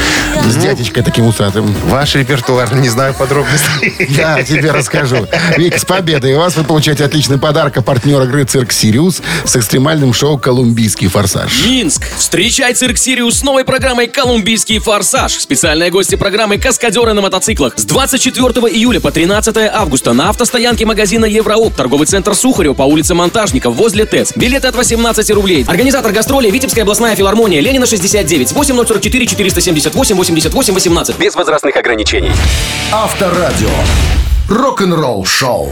С 0.45 0.55
дядечкой 0.55 1.03
таким 1.03 1.27
усатым. 1.27 1.75
Ваш 1.87 2.15
репертуар, 2.15 2.73
не 2.77 2.89
знаю 2.89 3.15
подробностей. 3.15 4.07
Да, 4.17 4.41
тебе 4.45 4.71
расскажу. 4.71 5.27
Вик, 5.57 5.79
с 5.79 5.85
победой 5.85 6.37
вас 6.37 6.55
вы 6.55 6.63
получаете 6.63 7.05
отличный 7.05 7.39
подарок 7.39 7.77
от 7.77 7.85
партнера 7.85 8.23
игры 8.23 8.45
«Цирк 8.45 8.71
Сириус» 8.71 9.21
с 9.45 9.57
экстремальным 9.57 10.15
шоу 10.15 10.39
«Колумбийский 10.39 11.09
форсаж». 11.09 11.67
Минск. 11.67 12.07
Встречай 12.17 12.73
цирк 12.75 12.99
Сириус 12.99 13.41
с 13.41 13.43
новой 13.43 13.65
программой 13.65 14.07
«Колумбийский 14.07 14.79
форсаж». 14.79 15.33
Специальные 15.33 15.91
гости 15.91 16.15
программы 16.15 16.59
«Каскадеры 16.59 17.15
на 17.15 17.21
мотоциклах». 17.21 17.75
С 17.77 17.85
24 17.85 18.45
июля 18.73 19.01
по 19.01 19.11
13 19.11 19.57
августа 19.73 20.13
на 20.13 20.31
автостоянке 20.31 20.87
магазина 20.87 21.25
Еврооп, 21.25 21.75
торговый 21.75 22.07
центр 22.07 22.37
Сухарев 22.37 22.77
по 22.77 22.83
улице 22.83 23.08
Монтажников 23.15 23.75
возле 23.75 24.07
ТЭЦ. 24.07 24.33
Билеты 24.37 24.69
от 24.69 24.77
18 24.77 25.31
рублей. 25.31 25.65
Организатор 25.67 26.13
гастроли 26.13 26.51
Витебская 26.51 26.85
областная 26.85 27.15
филармония 27.17 27.61
Ленина 27.61 27.87
69 27.87 28.53
8044 28.53 29.27
478 29.27 30.17
88 30.17 30.75
18. 30.75 31.19
Без 31.19 31.35
возрастных 31.35 31.77
ограничений. 31.77 32.33
Авторадио. 32.93 33.71
Рок-н-ролл 34.49 35.25
шоу. 35.25 35.71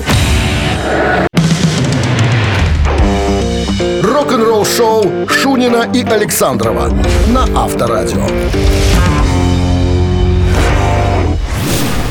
Рок-н-ролл 4.03 4.65
шоу 4.65 5.29
Шунина 5.29 5.89
и 5.95 6.03
Александрова 6.03 6.89
на 7.29 7.45
Авторадио. 7.55 8.27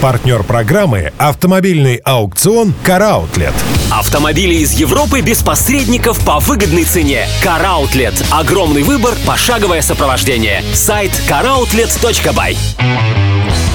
Партнер 0.01 0.43
программы 0.43 1.13
«Автомобильный 1.17 1.95
аукцион 1.97 2.73
«Караутлет». 2.83 3.53
Автомобили 3.91 4.55
из 4.55 4.73
Европы 4.73 5.21
без 5.21 5.41
посредников 5.41 6.23
по 6.25 6.39
выгодной 6.39 6.83
цене. 6.83 7.27
Караутлет. 7.41 8.13
Огромный 8.31 8.83
выбор, 8.83 9.13
пошаговое 9.25 9.81
сопровождение. 9.81 10.63
Сайт 10.73 11.11
caroutlet.by. 11.29 12.57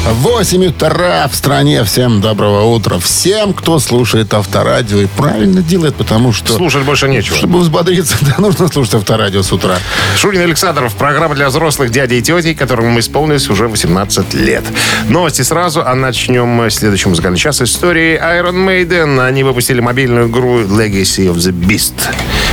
8 0.09 0.67
утра 0.67 1.29
в 1.29 1.35
стране. 1.35 1.85
Всем 1.85 2.21
доброго 2.21 2.65
утра. 2.65 2.99
Всем, 2.99 3.53
кто 3.53 3.79
слушает 3.79 4.33
авторадио 4.33 5.01
и 5.03 5.07
правильно 5.07 5.63
делает, 5.63 5.95
потому 5.95 6.33
что... 6.33 6.55
Слушать 6.55 6.85
больше 6.85 7.07
нечего. 7.09 7.37
Чтобы 7.37 7.59
взбодриться, 7.59 8.17
да, 8.23 8.37
нужно 8.39 8.69
слушать 8.69 8.95
авторадио 8.95 9.43
с 9.43 9.53
утра. 9.53 9.77
Шунин 10.17 10.41
Александров. 10.41 10.95
Программа 10.95 11.35
для 11.35 11.49
взрослых 11.49 11.91
дядей 11.91 12.19
и 12.19 12.23
тетей, 12.23 12.55
которым 12.55 12.99
исполнилось 12.99 13.49
уже 13.51 13.69
18 13.69 14.35
лет. 14.35 14.65
Новости 15.09 15.43
сразу, 15.43 15.83
а 15.85 15.95
начнем 15.95 16.71
следующий 16.71 17.09
музыкальный 17.09 17.39
час 17.39 17.61
истории 17.61 18.19
Iron 18.19 18.67
Maiden. 18.67 19.25
Они 19.25 19.45
выпустили 19.45 19.81
мобильную 19.81 20.29
игру 20.29 20.63
Legacy 20.63 21.31
of 21.31 21.37
the 21.37 21.53
Beast. 21.53 21.95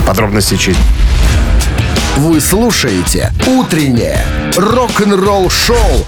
Подробности 0.06 0.58
через... 0.58 0.78
Вы 2.18 2.42
слушаете 2.42 3.32
«Утреннее 3.46 4.26
рок-н-ролл-шоу» 4.58 6.08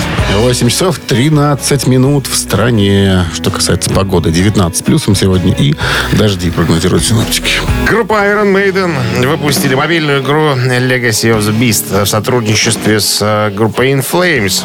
8 0.37 0.69
часов 0.69 0.99
13 0.99 1.87
минут 1.87 2.27
в 2.27 2.35
стране. 2.35 3.25
Что 3.33 3.51
касается 3.51 3.89
погоды, 3.89 4.31
19 4.31 4.85
плюсом 4.85 5.15
сегодня 5.15 5.53
и 5.53 5.75
дожди 6.13 6.49
прогнозируют 6.49 7.03
синоптики. 7.03 7.51
Группа 7.87 8.13
Iron 8.13 8.53
Maiden 8.53 9.27
выпустили 9.27 9.75
мобильную 9.75 10.21
игру 10.21 10.53
Legacy 10.55 11.35
of 11.35 11.39
the 11.39 11.57
Beast 11.57 12.05
в 12.05 12.07
сотрудничестве 12.07 12.99
с 12.99 13.19
э, 13.21 13.51
группой 13.51 13.91
In 13.91 14.05
Flames. 14.09 14.63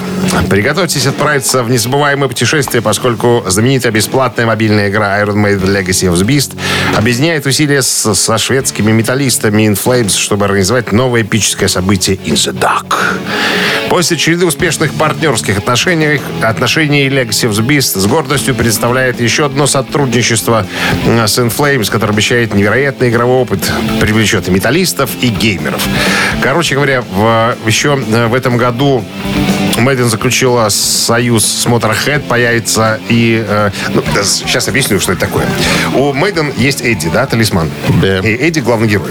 Приготовьтесь 0.49 1.07
отправиться 1.07 1.63
в 1.63 1.71
незабываемое 1.71 2.29
путешествие, 2.29 2.83
поскольку 2.83 3.45
знаменитая 3.47 3.93
бесплатная 3.93 4.47
мобильная 4.47 4.89
игра 4.89 5.21
Iron 5.23 5.37
Maiden 5.37 5.67
Legacy 5.67 6.11
of 6.11 6.15
the 6.15 6.25
Beast 6.25 6.57
объединяет 6.97 7.47
усилия 7.47 7.83
со 7.83 8.39
шведскими 8.39 8.93
металлистами 8.93 9.63
In 9.63 9.79
Flames, 9.83 10.17
чтобы 10.17 10.45
организовать 10.45 10.93
новое 10.93 11.23
эпическое 11.23 11.69
событие 11.69 12.17
In 12.17 12.35
the 12.35 12.53
Dark. 12.53 12.95
После 13.89 14.17
череды 14.17 14.47
успешных 14.47 14.93
партнерских 14.95 15.56
отношений, 15.57 16.21
отношений 16.43 17.09
Legacy 17.09 17.49
of 17.49 17.53
the 17.53 17.67
Beast 17.67 17.99
с 17.99 18.07
гордостью 18.07 18.55
представляет 18.55 19.21
еще 19.21 19.47
одно 19.47 19.67
сотрудничество 19.67 20.67
с 21.05 21.39
Inflames, 21.39 21.91
которое 21.91 22.13
обещает 22.13 22.55
невероятный 22.55 23.09
игровой 23.09 23.37
опыт, 23.37 23.71
привлечет 24.01 24.49
и 24.49 24.51
металлистов, 24.51 25.11
и 25.21 25.29
геймеров. 25.29 25.83
Короче 26.43 26.75
говоря, 26.75 27.03
в, 27.03 27.57
еще 27.67 27.99
э, 28.09 28.27
в 28.27 28.35
этом 28.35 28.57
году 28.57 29.05
Мэдден 29.79 30.09
заключила 30.09 30.69
союз 30.69 31.45
с 31.45 31.67
Motorhead, 31.67 32.21
появится 32.21 33.01
и... 33.09 33.45
э, 33.47 33.71
ну, 33.95 34.03
сейчас 34.25 34.69
объясню, 34.69 35.01
что 35.01 35.13
это 35.13 35.23
такое. 35.23 35.47
У 35.95 36.13
Мэдден 36.13 36.53
есть 36.57 36.81
Эдди, 36.81 37.09
да, 37.09 37.27
талисман? 37.27 37.71
Да. 38.01 38.19
И 38.19 38.35
Эдди 38.35 38.61
главный 38.61 38.89
герой. 38.89 39.11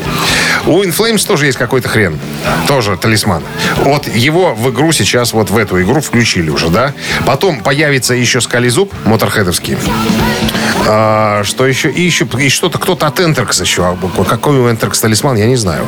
У 0.65 0.81
Inflames 0.83 1.25
тоже 1.25 1.45
есть 1.45 1.57
какой-то 1.57 1.87
хрен. 1.89 2.19
Тоже 2.67 2.97
талисман. 2.97 3.43
Вот 3.77 4.07
его 4.07 4.55
в 4.55 4.69
игру 4.71 4.91
сейчас, 4.91 5.33
вот 5.33 5.49
в 5.51 5.57
эту 5.57 5.81
игру 5.81 6.01
включили 6.01 6.49
уже, 6.49 6.69
да? 6.69 6.93
Потом 7.25 7.61
появится 7.61 8.13
еще 8.13 8.41
скализуб 8.41 8.91
моторхедовский. 9.05 9.77
А, 10.87 11.43
что 11.43 11.65
еще? 11.65 11.89
И 11.89 12.01
еще 12.01 12.27
и 12.39 12.49
что-то, 12.49 12.77
кто-то 12.77 13.07
от 13.07 13.19
Энтеркс 13.19 13.59
еще. 13.61 13.83
А 13.85 14.23
Какой 14.25 14.57
у 14.59 14.69
Энтеркс 14.69 14.99
талисман, 14.99 15.35
я 15.35 15.45
не 15.45 15.55
знаю. 15.55 15.85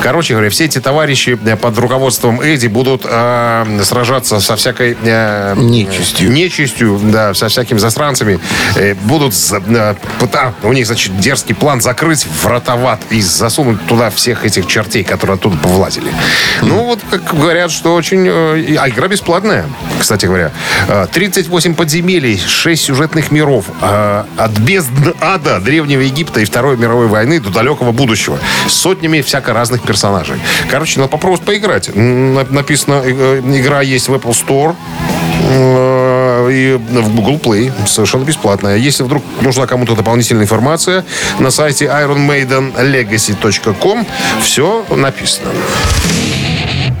Короче 0.00 0.34
говоря, 0.34 0.50
все 0.50 0.64
эти 0.64 0.80
товарищи 0.80 1.38
э, 1.44 1.56
под 1.56 1.78
руководством 1.78 2.40
Эдди 2.40 2.66
будут 2.66 3.02
а, 3.04 3.66
сражаться 3.84 4.40
со 4.40 4.56
всякой... 4.56 4.96
э, 5.02 5.54
Нечистью. 5.56 6.32
Нечистью, 6.32 6.98
да, 7.02 7.34
со 7.34 7.48
всякими 7.48 7.78
засранцами. 7.78 8.40
Э, 8.76 8.94
будут... 8.94 9.34
пыта- 9.34 10.52
у 10.62 10.72
них, 10.72 10.86
значит, 10.86 11.18
дерзкий 11.20 11.54
план 11.54 11.80
закрыть 11.80 12.26
врата 12.42 12.76
в 12.76 12.86
ад 12.86 13.00
и 13.10 13.20
засунуть 13.20 13.84
туда 13.86 14.10
всех 14.20 14.44
этих 14.44 14.66
чертей, 14.66 15.02
которые 15.02 15.36
оттуда 15.36 15.56
повлазили. 15.56 16.12
Ну, 16.60 16.84
вот, 16.84 17.00
как 17.10 17.34
говорят, 17.34 17.70
что 17.70 17.94
очень... 17.94 18.26
э, 18.28 18.76
А 18.78 18.86
игра 18.90 19.08
бесплатная, 19.08 19.64
кстати 19.98 20.26
говоря. 20.26 20.52
Э, 20.88 21.06
38 21.10 21.74
подземелий, 21.74 22.38
6 22.38 22.82
сюжетных 22.84 23.30
миров. 23.30 23.64
э, 23.80 24.24
От 24.36 24.50
бездны 24.58 25.14
ада, 25.22 25.58
Древнего 25.58 26.02
Египта 26.02 26.40
и 26.40 26.44
Второй 26.44 26.76
мировой 26.76 27.06
войны 27.06 27.40
до 27.40 27.48
далекого 27.48 27.92
будущего. 27.92 28.38
С 28.68 28.74
сотнями 28.74 29.22
всяко 29.22 29.54
разных 29.54 29.82
персонажей. 29.82 30.36
Короче, 30.70 31.00
надо 31.00 31.10
попробовать 31.10 31.42
поиграть. 31.46 31.90
Написано, 31.94 33.00
э, 33.02 33.40
игра 33.42 33.80
есть 33.80 34.08
в 34.08 34.14
Apple 34.14 34.36
Store 34.36 34.76
э, 35.48 35.89
и 36.48 36.74
в 36.76 37.14
Google 37.14 37.38
Play. 37.38 37.70
Совершенно 37.86 38.24
бесплатная. 38.24 38.76
Если 38.76 39.02
вдруг 39.02 39.22
нужна 39.40 39.66
кому-то 39.66 39.94
дополнительная 39.94 40.44
информация, 40.44 41.04
на 41.38 41.50
сайте 41.50 41.86
ironmaidenlegacy.com 41.86 44.06
все 44.42 44.84
написано. 44.90 45.50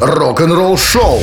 Рок-н-ролл-шоу 0.00 1.20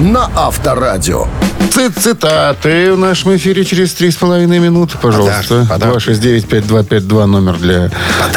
на 0.00 0.30
Авторадио. 0.36 1.26
Ци- 1.74 1.90
Цитаты 1.90 2.92
в 2.94 2.98
нашем 2.98 3.36
эфире 3.36 3.64
через 3.64 3.92
три 3.92 4.10
с 4.10 4.16
половиной 4.16 4.58
минуты, 4.60 4.96
пожалуйста. 5.00 5.66
Подарок, 5.68 5.68
подарок. 5.68 5.96
269-5252 6.08 7.26
номер 7.26 7.56
для 7.58 7.90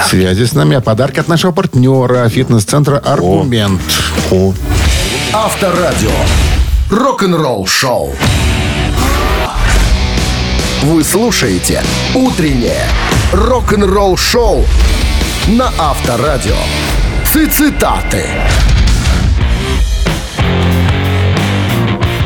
связи 0.09 0.43
с 0.45 0.53
нами. 0.53 0.75
А 0.77 0.81
подарок 0.81 1.17
от 1.19 1.27
нашего 1.27 1.51
партнера 1.51 2.27
фитнес-центра 2.29 2.97
«Аргумент». 2.97 3.81
Авторадио. 5.33 6.09
Рок-н-ролл-шоу. 6.89 8.13
Вы 10.83 11.03
слушаете 11.03 11.83
«Утреннее 12.15 12.81
рок-н-ролл-шоу» 13.33 14.65
на 15.49 15.71
Авторадио. 15.77 16.55
Цитаты. 17.23 18.25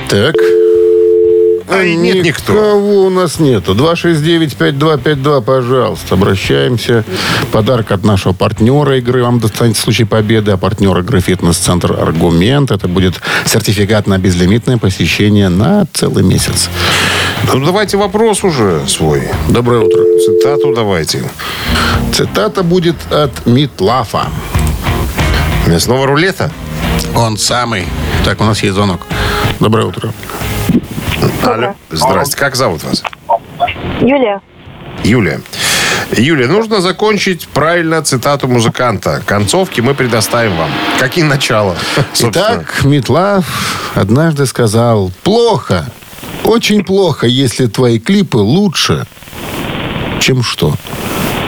Так. 0.07 0.54
А 1.67 1.83
и 1.83 1.95
нет 1.95 2.23
никто. 2.23 2.53
Никого 2.53 3.05
у 3.05 3.09
нас 3.09 3.39
нету. 3.39 3.73
269-5252, 3.73 5.41
пожалуйста, 5.41 6.15
обращаемся. 6.15 7.03
Подарок 7.51 7.91
от 7.91 8.03
нашего 8.03 8.33
партнера 8.33 8.97
игры 8.97 9.23
вам 9.23 9.39
достанется 9.39 9.81
в 9.81 9.85
случае 9.85 10.07
победы. 10.07 10.51
А 10.51 10.57
партнер 10.57 10.97
игры 10.99 11.19
«Фитнес-центр 11.21 11.93
Аргумент». 11.93 12.71
Это 12.71 12.87
будет 12.87 13.15
сертификат 13.45 14.07
на 14.07 14.17
безлимитное 14.17 14.77
посещение 14.77 15.49
на 15.49 15.87
целый 15.93 16.23
месяц. 16.23 16.69
Ну, 17.53 17.65
давайте 17.65 17.97
вопрос 17.97 18.43
уже 18.43 18.81
свой. 18.87 19.23
Доброе 19.49 19.81
утро. 19.81 20.03
Цитату 20.23 20.73
давайте. 20.73 21.23
Цитата 22.13 22.63
будет 22.63 22.95
от 23.11 23.45
Митлафа. 23.45 24.27
Мясного 25.67 26.05
рулета? 26.05 26.51
Он 27.15 27.37
самый. 27.37 27.85
Так, 28.23 28.41
у 28.41 28.43
нас 28.43 28.61
есть 28.63 28.75
звонок. 28.75 29.01
Доброе 29.59 29.85
утро. 29.87 30.13
Алло. 31.45 31.75
Здрасте. 31.91 32.37
Как 32.37 32.55
зовут 32.55 32.83
вас? 32.83 33.03
Юлия. 34.01 34.41
Юлия. 35.03 35.41
Юлия, 36.11 36.47
нужно 36.47 36.81
закончить 36.81 37.47
правильно 37.47 38.01
цитату 38.01 38.47
музыканта. 38.47 39.21
Концовки 39.25 39.81
мы 39.81 39.93
предоставим 39.93 40.55
вам. 40.57 40.69
Какие 40.99 41.23
начала? 41.25 41.75
собственно? 42.13 42.31
Итак, 42.31 42.83
Митлав 42.83 43.45
однажды 43.95 44.45
сказал, 44.45 45.11
плохо, 45.23 45.85
очень 46.43 46.83
плохо, 46.83 47.27
если 47.27 47.67
твои 47.67 47.99
клипы 47.99 48.37
лучше, 48.37 49.05
чем 50.19 50.43
что? 50.43 50.75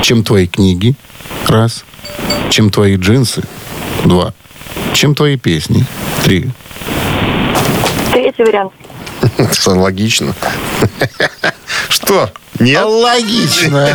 Чем 0.02 0.24
твои 0.24 0.48
книги, 0.48 0.96
раз. 1.48 1.84
Чем 2.50 2.70
твои 2.70 2.96
джинсы, 2.98 3.44
два. 4.06 4.34
Чем 4.94 5.16
твои 5.16 5.38
песни, 5.38 5.86
три. 6.24 6.50
Третий 8.14 8.44
вариант. 8.44 8.72
Что, 9.52 9.72
Логично. 9.72 10.34
Что? 11.90 12.30
Нет? 12.60 12.84
Логично. 12.86 13.90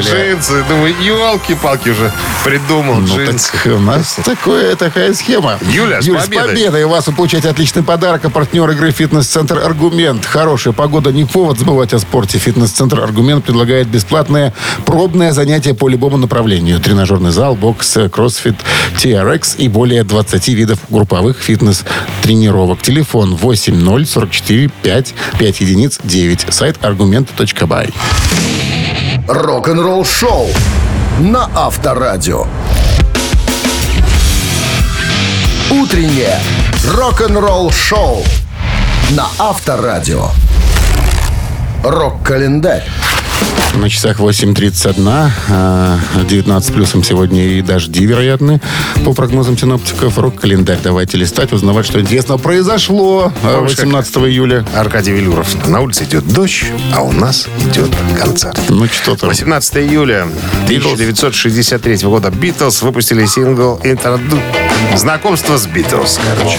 Джинсы. 0.00 0.64
Думаю, 0.68 0.94
елки-палки 1.00 1.90
уже 1.90 2.12
придумал 2.44 2.96
Ну, 2.96 3.06
джинсы. 3.16 3.52
у 3.66 3.78
нас 3.78 4.16
такое, 4.24 4.76
такая 4.76 5.14
схема. 5.14 5.58
Юля, 5.62 6.00
с 6.02 6.06
победой. 6.06 6.48
победой 6.48 6.86
вас 6.86 7.06
вы 7.06 7.12
получаете 7.14 7.48
отличный 7.48 7.82
подарок. 7.82 8.24
А 8.24 8.30
партнер 8.30 8.68
игры 8.70 8.90
«Фитнес-центр 8.90 9.58
Аргумент». 9.58 10.24
Хорошая 10.24 10.72
погода 10.72 11.12
не 11.12 11.24
повод 11.24 11.58
забывать 11.58 11.92
о 11.94 11.98
спорте. 11.98 12.38
«Фитнес-центр 12.38 13.00
Аргумент» 13.00 13.44
предлагает 13.44 13.88
бесплатное 13.88 14.52
пробное 14.84 15.32
занятие 15.32 15.74
по 15.74 15.88
любому 15.88 16.16
направлению. 16.16 16.80
Тренажерный 16.80 17.30
зал, 17.30 17.54
бокс, 17.54 17.96
кроссфит, 18.12 18.56
TRX 18.96 19.56
и 19.58 19.68
более 19.68 20.04
20 20.04 20.48
видов 20.48 20.78
групповых 20.90 21.38
фитнес-тренировок. 21.40 22.82
Телефон 22.82 23.34
8044 23.36 24.70
5 24.82 25.14
5 25.38 25.60
единиц 25.60 25.98
9. 26.04 26.46
Сайт 26.58 26.84
аргумент.бай. 26.84 27.94
Рок-н-ролл-шоу 29.28 30.48
на 31.20 31.48
Авторадио. 31.54 32.46
Утреннее 35.70 36.36
рок-н-ролл-шоу 36.96 38.24
на 39.10 39.28
Авторадио. 39.38 40.30
Рок-календарь. 41.84 42.88
На 43.74 43.88
часах 43.88 44.18
8.31, 44.18 45.30
а, 45.50 45.98
19 46.28 46.74
плюсом 46.74 47.04
сегодня 47.04 47.44
и 47.46 47.62
дожди, 47.62 48.04
вероятны. 48.06 48.60
По 49.04 49.12
прогнозам 49.12 49.56
синоптиков, 49.56 50.18
рок-календарь 50.18 50.78
давайте 50.82 51.16
листать, 51.16 51.52
узнавать, 51.52 51.86
что 51.86 52.00
интересного 52.00 52.38
произошло 52.38 53.32
а, 53.44 53.54
Помнишь, 53.56 53.76
как- 53.76 53.84
18 53.86 54.16
июля. 54.26 54.64
Аркадий 54.74 55.12
Велюров. 55.12 55.46
На 55.68 55.80
улице 55.80 56.04
идет 56.04 56.26
дождь, 56.26 56.64
а 56.92 57.02
у 57.02 57.12
нас 57.12 57.46
идет 57.70 57.90
концерт. 58.20 58.58
Ну, 58.68 58.86
что 58.86 59.14
там. 59.16 59.28
18 59.28 59.76
июля 59.76 60.26
1963 60.64 61.98
года 62.08 62.30
Битлз 62.30 62.82
выпустили 62.82 63.26
сингл 63.26 63.80
«Интроду...» 63.84 64.38
«Знакомство 64.96 65.56
с 65.56 65.66
Битлз», 65.66 66.18
короче. 66.36 66.58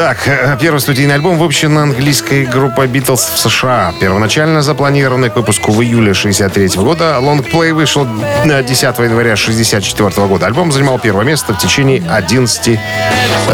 Так, 0.00 0.26
э, 0.28 0.56
первый 0.58 0.80
студийный 0.80 1.16
альбом 1.16 1.36
выпущен 1.36 1.76
английской 1.76 2.46
группой 2.46 2.86
Beatles 2.86 3.20
в 3.34 3.38
США. 3.38 3.92
Первоначально 4.00 4.62
запланированный 4.62 5.28
к 5.28 5.36
выпуску 5.36 5.72
в 5.72 5.82
июле 5.82 6.14
63 6.14 6.68
года, 6.76 7.18
лонгплей 7.18 7.72
вышел 7.72 8.06
э, 8.46 8.64
10 8.64 8.98
января 8.98 9.36
64 9.36 10.26
года. 10.26 10.46
Альбом 10.46 10.72
занимал 10.72 10.98
первое 10.98 11.26
место 11.26 11.52
в 11.52 11.58
течение 11.58 12.02
11 12.10 12.80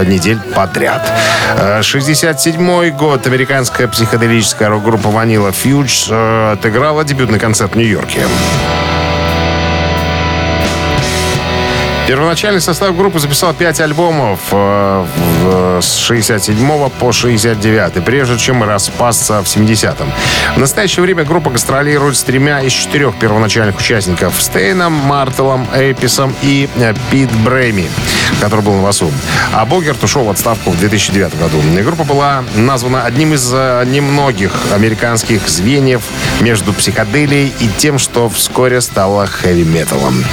недель 0.06 0.38
подряд. 0.54 1.12
Э, 1.58 1.82
67 1.82 2.90
год. 2.90 3.26
Американская 3.26 3.88
психоделическая 3.88 4.68
рок-группа 4.68 5.08
Vanilla 5.08 5.52
Fudge 5.52 6.06
э, 6.10 6.52
отыграла 6.52 7.02
дебютный 7.02 7.40
концерт 7.40 7.72
в 7.72 7.76
Нью-Йорке. 7.76 8.20
Первоначальный 12.06 12.60
состав 12.60 12.96
группы 12.96 13.18
записал 13.18 13.52
5 13.52 13.80
альбомов 13.80 14.38
э, 14.52 15.80
с 15.82 15.96
67 15.96 16.88
по 17.00 17.10
69, 17.10 18.04
прежде 18.04 18.38
чем 18.38 18.62
распасться 18.62 19.42
в 19.42 19.46
70-м. 19.46 20.12
В 20.54 20.58
настоящее 20.58 21.02
время 21.02 21.24
группа 21.24 21.50
гастролирует 21.50 22.16
с 22.16 22.22
тремя 22.22 22.60
из 22.60 22.72
четырех 22.72 23.16
первоначальных 23.16 23.76
участников– 23.76 24.34
Стейном, 24.40 24.92
Мартелом, 24.92 25.66
Эйписом 25.74 26.32
и 26.42 26.68
э, 26.76 26.94
Пит 27.10 27.32
Брейми, 27.44 27.90
который 28.40 28.60
был 28.60 28.74
на 28.74 28.82
басу. 28.84 29.10
А 29.52 29.66
Богерт 29.66 30.02
ушел 30.04 30.22
в 30.22 30.30
отставку 30.30 30.70
в 30.70 30.78
2009 30.78 31.36
году. 31.40 31.60
И 31.76 31.82
Группа 31.82 32.04
была 32.04 32.44
названа 32.54 33.02
одним 33.02 33.34
из 33.34 33.50
э, 33.52 33.84
немногих 33.84 34.52
американских 34.72 35.48
звеньев 35.48 36.02
между 36.40 36.72
психоделией 36.72 37.52
и 37.58 37.68
тем, 37.78 37.98
что 37.98 38.28
вскоре 38.28 38.80
стало 38.80 39.26
хэви-металом. 39.26 40.24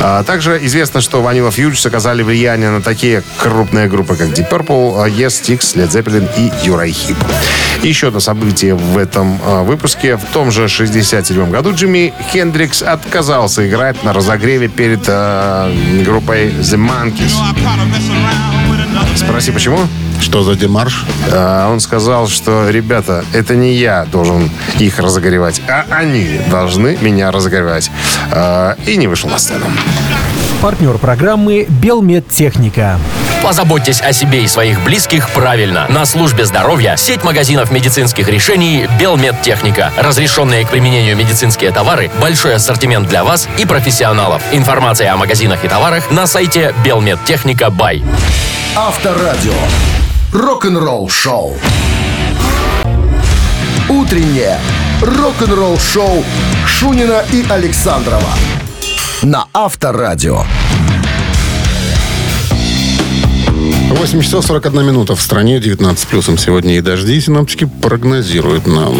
А, 0.00 0.22
Также 0.24 0.58
известно, 0.66 1.00
что 1.00 1.13
Vanilla 1.22 1.50
Fudge 1.50 1.86
оказали 1.86 2.22
влияние 2.22 2.70
на 2.70 2.80
такие 2.82 3.22
крупные 3.38 3.88
группы, 3.88 4.16
как 4.16 4.28
Deep 4.28 4.48
Purple, 4.48 5.08
Yes, 5.10 5.28
Styx, 5.42 5.76
Led 5.76 5.90
Zeppelin 5.90 6.28
и 6.36 6.66
Юрай 6.66 6.90
Хип. 6.92 7.16
Еще 7.82 8.08
одно 8.08 8.20
событие 8.20 8.74
в 8.74 8.96
этом 8.96 9.38
а, 9.44 9.62
выпуске. 9.62 10.16
В 10.16 10.24
том 10.32 10.50
же 10.50 10.68
67 10.68 11.50
году 11.50 11.74
Джимми 11.74 12.12
Хендрикс 12.32 12.82
отказался 12.82 13.68
играть 13.68 14.02
на 14.04 14.12
разогреве 14.12 14.68
перед 14.68 15.04
а, 15.08 15.70
группой 16.04 16.48
The 16.50 16.78
Monkeys. 16.78 17.32
Спроси, 19.16 19.52
почему? 19.52 19.78
Что 20.20 20.42
за 20.42 20.54
демарш? 20.54 21.04
А, 21.30 21.70
Он 21.70 21.80
сказал, 21.80 22.28
что, 22.28 22.70
ребята, 22.70 23.24
это 23.32 23.54
не 23.54 23.74
я 23.74 24.06
должен 24.06 24.50
их 24.78 24.98
разогревать, 24.98 25.60
а 25.68 25.84
они 25.90 26.40
должны 26.50 26.96
меня 27.00 27.30
разогревать. 27.30 27.90
А, 28.30 28.76
И 28.86 28.96
не 28.96 29.06
вышел 29.06 29.28
на 29.28 29.38
сцену. 29.38 29.66
Партнер 30.64 30.96
программы 30.96 31.66
«Белмедтехника». 31.68 32.98
Позаботьтесь 33.42 34.00
о 34.00 34.14
себе 34.14 34.44
и 34.44 34.48
своих 34.48 34.82
близких 34.82 35.28
правильно. 35.28 35.84
На 35.90 36.06
службе 36.06 36.46
здоровья 36.46 36.96
сеть 36.96 37.22
магазинов 37.22 37.70
медицинских 37.70 38.30
решений 38.30 38.88
«Белмедтехника». 38.98 39.92
Разрешенные 39.98 40.64
к 40.64 40.70
применению 40.70 41.18
медицинские 41.18 41.70
товары, 41.70 42.10
большой 42.18 42.54
ассортимент 42.54 43.10
для 43.10 43.24
вас 43.24 43.46
и 43.58 43.66
профессионалов. 43.66 44.40
Информация 44.52 45.12
о 45.12 45.18
магазинах 45.18 45.66
и 45.66 45.68
товарах 45.68 46.10
на 46.10 46.26
сайте 46.26 46.74
«Белмедтехника. 46.82 47.68
Бай». 47.68 48.02
Авторадио. 48.74 49.52
Рок-н-ролл 50.32 51.10
шоу. 51.10 51.58
Утреннее 53.90 54.58
рок-н-ролл 55.02 55.78
шоу 55.78 56.24
Шунина 56.66 57.22
и 57.32 57.44
Александрова 57.50 58.30
на 59.24 59.46
Авторадио. 59.54 60.44
8 63.90 64.20
часов 64.20 64.44
41 64.44 64.84
минута 64.84 65.14
в 65.16 65.20
стране, 65.20 65.60
19 65.60 66.08
плюсом 66.08 66.36
сегодня 66.36 66.76
и 66.76 66.80
дожди. 66.80 67.18
Синоптики 67.20 67.64
прогнозируют 67.64 68.66
нам. 68.66 68.94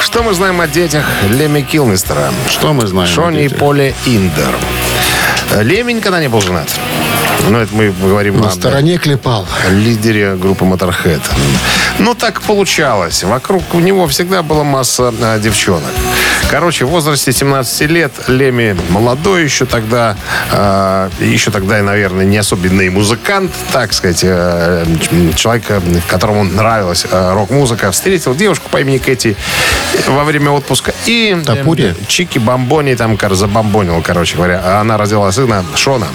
Что 0.00 0.22
мы 0.22 0.32
знаем 0.32 0.60
о 0.60 0.66
детях 0.66 1.04
Леми 1.28 1.60
Килмистера? 1.60 2.30
Что 2.48 2.72
мы 2.72 2.86
знаем? 2.86 3.08
Шони 3.10 3.44
и? 3.44 3.48
Поле 3.48 3.94
Индер. 4.06 4.54
Леми 5.62 5.92
никогда 5.92 6.20
не 6.20 6.28
был 6.28 6.40
женат. 6.40 6.68
Ну, 7.48 7.58
это 7.58 7.74
мы 7.74 7.92
говорим 7.92 8.40
На 8.40 8.48
о 8.48 8.50
стороне 8.50 8.96
клепал. 8.96 9.46
лидере 9.70 10.36
группы 10.36 10.64
Motorhead. 10.64 11.20
Ну, 11.98 12.14
так 12.14 12.40
получалось. 12.40 13.24
Вокруг 13.24 13.62
у 13.74 13.80
него 13.80 14.06
всегда 14.06 14.42
была 14.42 14.64
масса 14.64 15.12
а, 15.20 15.38
девчонок. 15.38 15.82
Короче, 16.54 16.84
в 16.84 16.90
возрасте 16.90 17.32
17 17.32 17.90
лет 17.90 18.12
Леми 18.28 18.76
молодой 18.90 19.42
еще 19.42 19.66
тогда, 19.66 20.16
а, 20.52 21.10
еще 21.18 21.50
тогда, 21.50 21.82
наверное, 21.82 22.24
не 22.24 22.36
особенный 22.36 22.90
музыкант, 22.90 23.50
так 23.72 23.92
сказать, 23.92 24.20
э, 24.22 24.86
человек, 25.34 25.64
э, 25.68 25.80
которому 26.06 26.44
нравилась 26.44 27.06
э, 27.10 27.32
рок-музыка, 27.32 27.90
встретил 27.90 28.36
девушку 28.36 28.68
по 28.70 28.80
имени 28.80 28.98
Кэти 28.98 29.36
во 30.06 30.22
время 30.22 30.52
отпуска 30.52 30.94
и 31.06 31.36
э? 31.44 31.94
Чики 32.06 32.38
Бомбони 32.38 32.94
там, 32.94 33.16
кор- 33.16 33.34
забомбонил, 33.34 34.00
короче 34.00 34.36
говоря. 34.36 34.60
А 34.64 34.80
Она 34.80 34.96
родила 34.96 35.32
сына 35.32 35.64
Шона, 35.74 36.06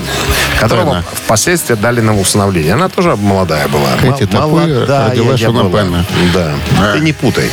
которого 0.58 0.92
она? 0.92 1.02
впоследствии 1.26 1.76
дали 1.76 2.00
на 2.00 2.18
усыновление. 2.18 2.76
Она 2.76 2.88
тоже 2.88 3.18
молодая 3.18 3.68
была. 3.68 3.90
Кэти 4.00 4.24
М- 4.34 4.40
молодая 4.42 5.10
родила 5.10 5.36
Шона. 5.38 5.70
Пенна. 5.70 6.06
Да. 6.34 6.54
Ты 6.94 7.02
не 7.02 7.12
путай. 7.12 7.52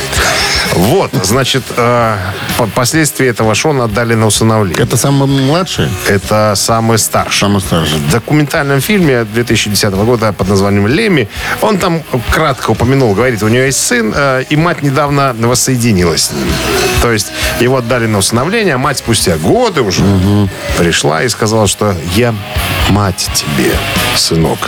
Вот, 0.77 1.11
значит, 1.23 1.63
э, 1.75 2.15
по- 2.57 2.67
последствия 2.67 3.27
этого 3.29 3.55
Шона 3.55 3.85
отдали 3.85 4.13
на 4.13 4.27
усыновление. 4.27 4.83
Это 4.83 4.95
самый 4.95 5.27
младший? 5.27 5.89
Это 6.07 6.53
самый 6.55 6.99
старший. 6.99 7.39
Самый 7.39 7.61
старший. 7.61 7.97
В 7.97 8.11
документальном 8.11 8.79
фильме 8.79 9.23
2010 9.23 10.05
года 10.05 10.33
под 10.33 10.47
названием 10.49 10.87
«Леми» 10.87 11.27
он 11.61 11.77
там 11.79 12.03
кратко 12.31 12.71
упомянул, 12.71 13.15
говорит, 13.15 13.41
у 13.43 13.47
него 13.47 13.63
есть 13.63 13.79
сын, 13.85 14.13
э, 14.15 14.43
и 14.49 14.55
мать 14.55 14.83
недавно 14.83 15.33
воссоединилась 15.39 16.25
с 16.25 16.31
ним. 16.31 16.47
То 17.01 17.11
есть 17.11 17.31
его 17.59 17.77
отдали 17.77 18.05
на 18.05 18.19
усыновление, 18.19 18.75
а 18.75 18.77
мать 18.77 18.99
спустя 18.99 19.37
годы 19.37 19.81
уже 19.81 20.03
пришла 20.77 21.23
и 21.23 21.29
сказала, 21.29 21.67
что 21.67 21.95
я 22.15 22.35
мать 22.89 23.29
тебе, 23.33 23.71
сынок. 24.15 24.59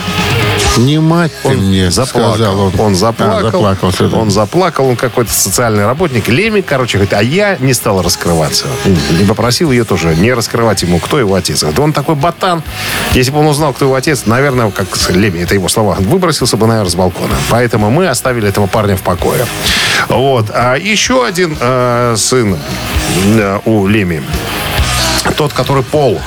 Не 0.78 1.00
мать 1.00 1.32
ты 1.44 1.50
Он 1.50 1.56
мне, 1.58 1.92
заплакал. 1.92 2.34
сказал 2.36 2.60
он. 2.60 2.80
Он 2.80 2.96
заплакал. 2.96 3.66
А, 3.66 3.92
заплакал. 3.92 4.20
он 4.20 4.32
заплакал, 4.32 4.88
он 4.88 4.96
какой-то 4.96 5.32
социальный 5.32 5.86
работник. 5.86 5.99
Леми, 6.08 6.62
короче, 6.62 6.98
говорит, 6.98 7.14
а 7.14 7.22
я 7.22 7.58
не 7.60 7.74
стал 7.74 8.02
раскрываться. 8.02 8.66
И 9.20 9.26
попросил 9.26 9.72
ее 9.72 9.84
тоже 9.84 10.16
не 10.16 10.34
раскрывать 10.34 10.82
ему, 10.84 11.00
кто 11.00 11.20
его 11.20 11.36
отец. 11.36 11.62
Говорит, 11.62 11.80
он 11.80 11.94
такой 11.94 12.16
ботан. 12.16 12.64
Если 13.14 13.32
бы 13.32 13.40
он 13.40 13.48
узнал, 13.48 13.74
кто 13.74 13.86
его 13.86 13.96
отец, 13.96 14.26
наверное, 14.26 14.72
как 14.72 14.88
Леми, 15.10 15.40
это 15.40 15.54
его 15.54 15.68
слова, 15.68 15.96
выбросился 16.00 16.58
бы, 16.58 16.68
наверное, 16.68 16.90
с 16.90 16.96
балкона. 16.96 17.36
Поэтому 17.50 17.90
мы 17.90 18.08
оставили 18.08 18.48
этого 18.48 18.68
парня 18.68 18.96
в 18.96 19.02
покое. 19.02 19.46
Вот. 20.08 20.48
А 20.54 20.76
еще 20.76 21.26
один 21.26 21.58
э, 21.60 22.16
сын 22.18 22.58
э, 23.26 23.60
у 23.66 23.88
Леми. 23.88 24.24
Тот, 25.38 25.54
который 25.54 25.84
Пол. 25.84 26.22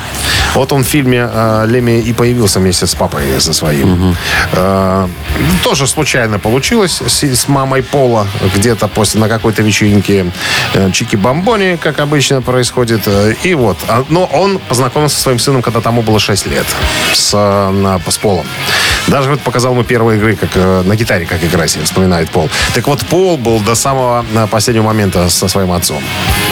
Вот 0.54 0.72
он 0.72 0.84
в 0.84 0.86
фильме 0.86 1.28
э, 1.32 1.64
Леми 1.66 2.00
и 2.00 2.12
появился 2.12 2.60
вместе 2.60 2.86
с 2.86 2.94
папой 2.94 3.40
со 3.40 3.52
своим. 3.52 4.16
Э, 4.52 5.08
тоже 5.62 5.86
случайно 5.86 6.38
получилось 6.38 7.00
с, 7.06 7.22
с 7.22 7.48
мамой 7.48 7.82
Пола 7.82 8.26
где-то 8.56 8.88
после 8.88 9.20
на 9.20 9.28
какой-то 9.28 9.62
вечеринке 9.62 10.26
э, 10.74 10.90
Чики 10.92 11.16
Бомбони, 11.16 11.76
как 11.82 12.00
обычно 12.00 12.42
происходит. 12.42 13.02
Э, 13.06 13.34
И 13.42 13.54
вот. 13.54 13.78
А, 13.88 14.04
Но 14.08 14.24
он 14.24 14.58
познакомился 14.58 15.16
со 15.16 15.22
своим 15.22 15.38
сыном, 15.38 15.62
когда 15.62 15.80
тому 15.80 16.02
было 16.02 16.18
6 16.18 16.46
лет. 16.46 16.66
С, 17.14 17.30
э, 17.34 17.98
с 18.08 18.18
Полом. 18.18 18.46
Даже 19.08 19.30
вот 19.30 19.40
показал 19.40 19.72
ему 19.72 19.84
первые 19.84 20.18
игры, 20.18 20.36
как 20.36 20.50
э, 20.54 20.82
на 20.84 20.96
гитаре, 20.96 21.26
как 21.26 21.42
играть, 21.42 21.76
вспоминает 21.82 22.30
Пол. 22.30 22.48
Так 22.74 22.86
вот, 22.86 23.04
Пол 23.06 23.36
был 23.36 23.60
до 23.60 23.74
самого 23.74 24.24
э, 24.34 24.46
последнего 24.46 24.84
момента 24.84 25.28
со 25.28 25.48
своим 25.48 25.72
отцом. 25.72 26.02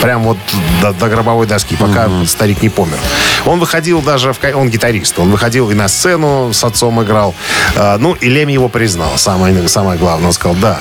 Прям 0.01 0.23
вот 0.23 0.37
до, 0.81 0.93
до 0.93 1.07
гробовой 1.07 1.47
доски, 1.47 1.75
пока 1.75 2.09
старик 2.25 2.61
не 2.61 2.69
помер. 2.69 2.97
Он 3.45 3.59
выходил 3.59 4.01
даже, 4.01 4.33
в, 4.33 4.39
он 4.55 4.69
гитарист, 4.69 5.17
он 5.19 5.31
выходил 5.31 5.71
и 5.71 5.73
на 5.73 5.87
сцену 5.87 6.51
с 6.53 6.63
отцом 6.63 7.01
играл. 7.01 7.33
Э, 7.75 7.97
ну, 7.97 8.13
и 8.13 8.29
Леми 8.29 8.53
его 8.53 8.69
признал, 8.69 9.11
самое, 9.17 9.67
самое 9.67 9.97
главное. 9.97 10.27
Он 10.27 10.33
сказал, 10.33 10.55
да. 10.55 10.79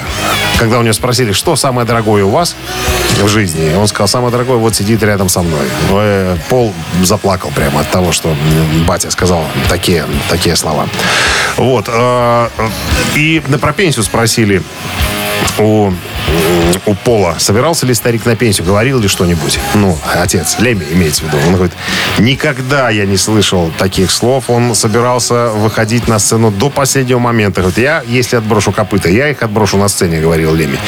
Когда 0.61 0.79
у 0.79 0.83
него 0.83 0.92
спросили, 0.92 1.33
что 1.33 1.57
самое 1.57 1.87
дорогое 1.87 2.23
у 2.23 2.29
вас 2.29 2.55
в 3.18 3.29
жизни, 3.29 3.75
он 3.75 3.88
сказал, 3.88 4.09
самое 4.09 4.31
дорогое 4.31 4.59
вот 4.59 4.77
сидит 4.77 5.03
рядом 5.03 5.31
со 5.31 5.40
мной. 5.40 5.66
Э, 5.90 6.37
Пол 6.51 6.75
заплакал 7.03 7.51
прямо 7.51 7.81
от 7.81 7.90
того, 7.90 8.12
что 8.12 8.37
батя 8.87 9.11
сказал 9.11 9.42
такие, 9.70 10.05
такие 10.29 10.57
слова. 10.57 10.87
Вот. 11.57 11.87
э, 11.88 12.49
И 13.16 13.42
на 13.49 13.59
про 13.59 13.73
пенсию 13.73 14.05
спросили 14.05 14.62
у 15.59 15.92
у 16.87 16.94
Пола, 16.94 17.37
собирался 17.38 17.87
ли 17.87 17.94
старик 17.94 18.24
на 18.26 18.37
пенсию, 18.37 18.66
говорил 18.66 18.98
ли 19.00 19.09
что-нибудь? 19.09 19.59
Ну, 19.74 19.98
отец, 20.14 20.57
Леми 20.59 20.85
имеется 20.92 21.22
в 21.22 21.26
виду. 21.26 21.38
Он 21.46 21.55
говорит, 21.55 21.72
никогда 22.18 22.90
я 22.90 23.07
не 23.07 23.16
слышал 23.16 23.70
таких 23.79 24.11
слов. 24.11 24.48
Он 24.48 24.74
собирался 24.74 25.48
выходить 25.48 26.09
на 26.09 26.18
сцену 26.18 26.50
до 26.50 26.70
последнего 26.70 27.18
момента. 27.18 27.61
Говорит, 27.61 27.79
я, 27.79 28.03
если 28.07 28.37
отброшу 28.37 28.72
копыта, 28.72 29.09
я 29.09 29.29
их 29.29 29.42
отброшу 29.42 29.76
на 29.76 29.88
сцене, 29.88 30.20
говорил 30.20 30.55
Леми. 30.55 30.79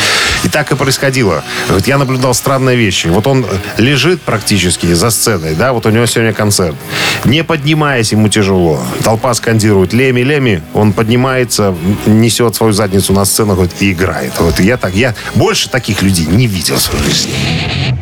И 0.45 0.49
так 0.49 0.73
и 0.73 0.77
происходило. 0.77 1.45
Говорит, 1.69 1.87
я 1.87 1.99
наблюдал 1.99 2.35
странные 2.35 2.77
вещи. 2.77 3.07
Вот 3.09 3.27
он 3.27 3.47
лежит 3.77 4.23
практически 4.23 4.93
за 4.93 5.11
сценой, 5.11 5.55
да, 5.55 5.73
вот 5.73 5.87
у 5.87 5.91
него 5.91 6.07
сегодня 6.07 6.33
концерт. 6.33 6.77
Не 7.25 7.45
поднимаясь, 7.45 8.13
ему 8.13 8.29
тяжело. 8.29 8.83
Толпа 9.05 9.35
скандирует 9.35 9.93
«Леми, 9.93 10.23
Леми». 10.23 10.63
Он 10.75 10.93
поднимается, 10.93 11.75
несет 12.07 12.57
свою 12.57 12.73
задницу 12.73 13.13
на 13.13 13.25
сцену 13.25 13.55
говорит, 13.55 13.73
и 13.81 13.93
играет. 13.93 14.33
Вот 14.43 14.59
я 14.59 14.77
так, 14.77 14.95
я 14.95 15.15
больше 15.37 15.69
таких 15.69 16.03
людей 16.03 16.27
не 16.27 16.49
видел 16.49 16.75
в 16.77 16.81
своей 16.81 17.05
жизни. 17.05 17.33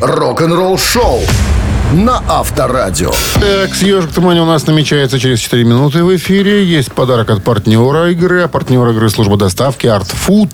Рок-н-ролл 0.01 0.75
шоу 0.77 1.21
на 1.93 2.23
Авторадио. 2.27 3.11
Так, 3.35 3.75
«Ежик 3.81 4.09
в 4.09 4.13
тумане» 4.15 4.41
у 4.41 4.45
нас 4.45 4.65
намечается 4.65 5.19
через 5.19 5.39
4 5.39 5.63
минуты 5.63 6.03
в 6.03 6.15
эфире. 6.15 6.65
Есть 6.65 6.91
подарок 6.93 7.29
от 7.29 7.43
партнера 7.43 8.09
игры. 8.11 8.41
А 8.43 8.47
партнер 8.47 8.87
игры 8.89 9.09
служба 9.11 9.37
доставки 9.37 9.85
Food. 9.85 10.49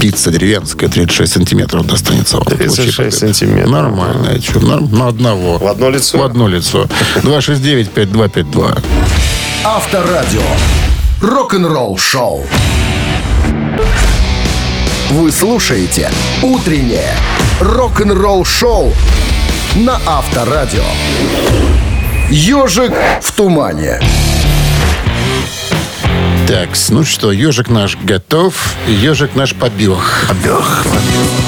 Пицца 0.00 0.30
деревенская, 0.30 0.88
36 0.88 1.32
сантиметров 1.32 1.86
достанется 1.86 2.36
вам. 2.38 2.46
36 2.46 2.96
Получи 2.96 3.16
сантиметров. 3.16 3.70
Нормально. 3.70 4.40
что, 4.40 4.60
норм- 4.60 4.88
на 4.96 5.08
одного. 5.08 5.58
В 5.58 5.66
одно 5.66 5.90
лицо? 5.90 6.18
В 6.18 6.22
одно 6.22 6.48
лицо. 6.48 6.86
269-5252. 7.22 8.78
Авторадио. 9.64 10.42
Рок-н-ролл 11.20 11.98
шоу. 11.98 12.46
Вы 15.10 15.30
слушаете 15.30 16.10
«Утреннее 16.42 17.14
рок-н-ролл 17.60 18.44
шоу» 18.44 18.92
на 19.76 20.00
Авторадио. 20.04 20.82
«Ежик 22.28 22.92
в 23.22 23.32
тумане». 23.32 24.00
Так, 26.48 26.70
ну 26.88 27.04
что, 27.04 27.30
ежик 27.30 27.68
наш 27.68 27.96
готов, 27.96 28.74
ежик 28.88 29.36
наш 29.36 29.54
побег. 29.54 29.98
Побег, 30.28 30.84
In 30.86 31.45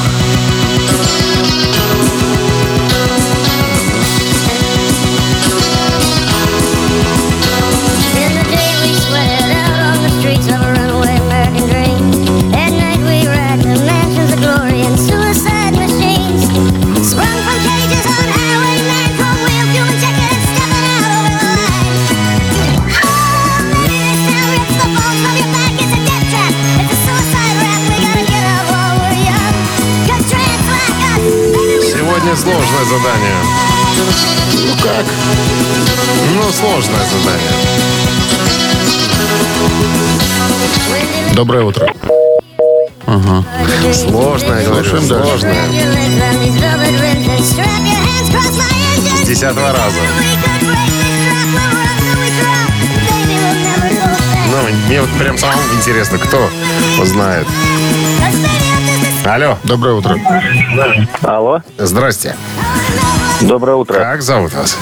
задание. 32.89 33.37
Ну 34.67 34.73
как? 34.83 35.05
Ну, 36.35 36.53
сложное 36.53 37.05
задание. 37.05 37.53
Доброе 41.35 41.65
утро. 41.65 41.87
Ага. 43.07 43.45
Сложное, 43.93 44.65
говорю, 44.65 44.89
Слушаем 44.89 45.07
сложное. 45.07 45.69
С 49.23 49.27
десятого 49.27 49.73
раза. 49.73 50.01
Ну, 54.51 54.87
мне 54.87 55.01
вот 55.01 55.11
прям 55.19 55.37
самому 55.37 55.61
интересно, 55.75 56.19
кто 56.19 56.51
знает. 57.05 57.47
Алло. 59.29 59.59
Доброе 59.65 59.95
утро. 59.97 60.19
Алло. 61.23 61.61
Здрасте. 61.77 62.35
Доброе 63.43 63.77
утро. 63.77 63.95
Как 63.95 64.23
зовут 64.23 64.55
вас? 64.55 64.79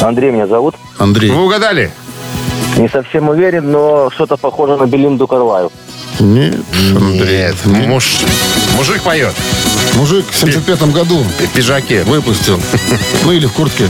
Андрей 0.00 0.32
меня 0.32 0.48
зовут. 0.48 0.74
Андрей. 0.98 1.30
Вы 1.30 1.44
угадали? 1.44 1.92
Не 2.76 2.88
совсем 2.88 3.28
уверен, 3.28 3.70
но 3.70 4.10
что-то 4.10 4.36
похоже 4.36 4.76
на 4.76 4.86
Белинду 4.86 5.28
Карлайл. 5.28 5.70
Нет, 6.18 6.56
Андрей. 6.96 7.44
Нет, 7.44 7.86
муж, 7.86 8.18
мужик 8.76 9.02
поет. 9.02 9.34
Мужик 9.94 10.26
в 10.28 10.34
75 10.36 10.82
году 10.92 11.18
В 11.22 11.54
пиджаке. 11.54 12.02
выпустил. 12.02 12.60
Ну 13.24 13.30
или 13.32 13.46
в 13.46 13.52
куртке. 13.52 13.88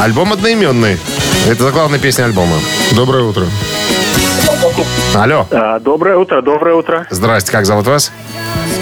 Альбом 0.00 0.32
одноименный. 0.32 0.96
Это 1.46 1.62
заглавная 1.64 1.98
песня 1.98 2.24
альбома. 2.24 2.56
Доброе 2.94 3.24
утро. 3.24 3.44
Алло. 5.14 5.46
доброе 5.80 6.16
утро, 6.16 6.40
доброе 6.40 6.76
утро. 6.76 7.06
Здрасте, 7.10 7.50
как 7.50 7.66
зовут 7.66 7.86
вас? 7.86 8.12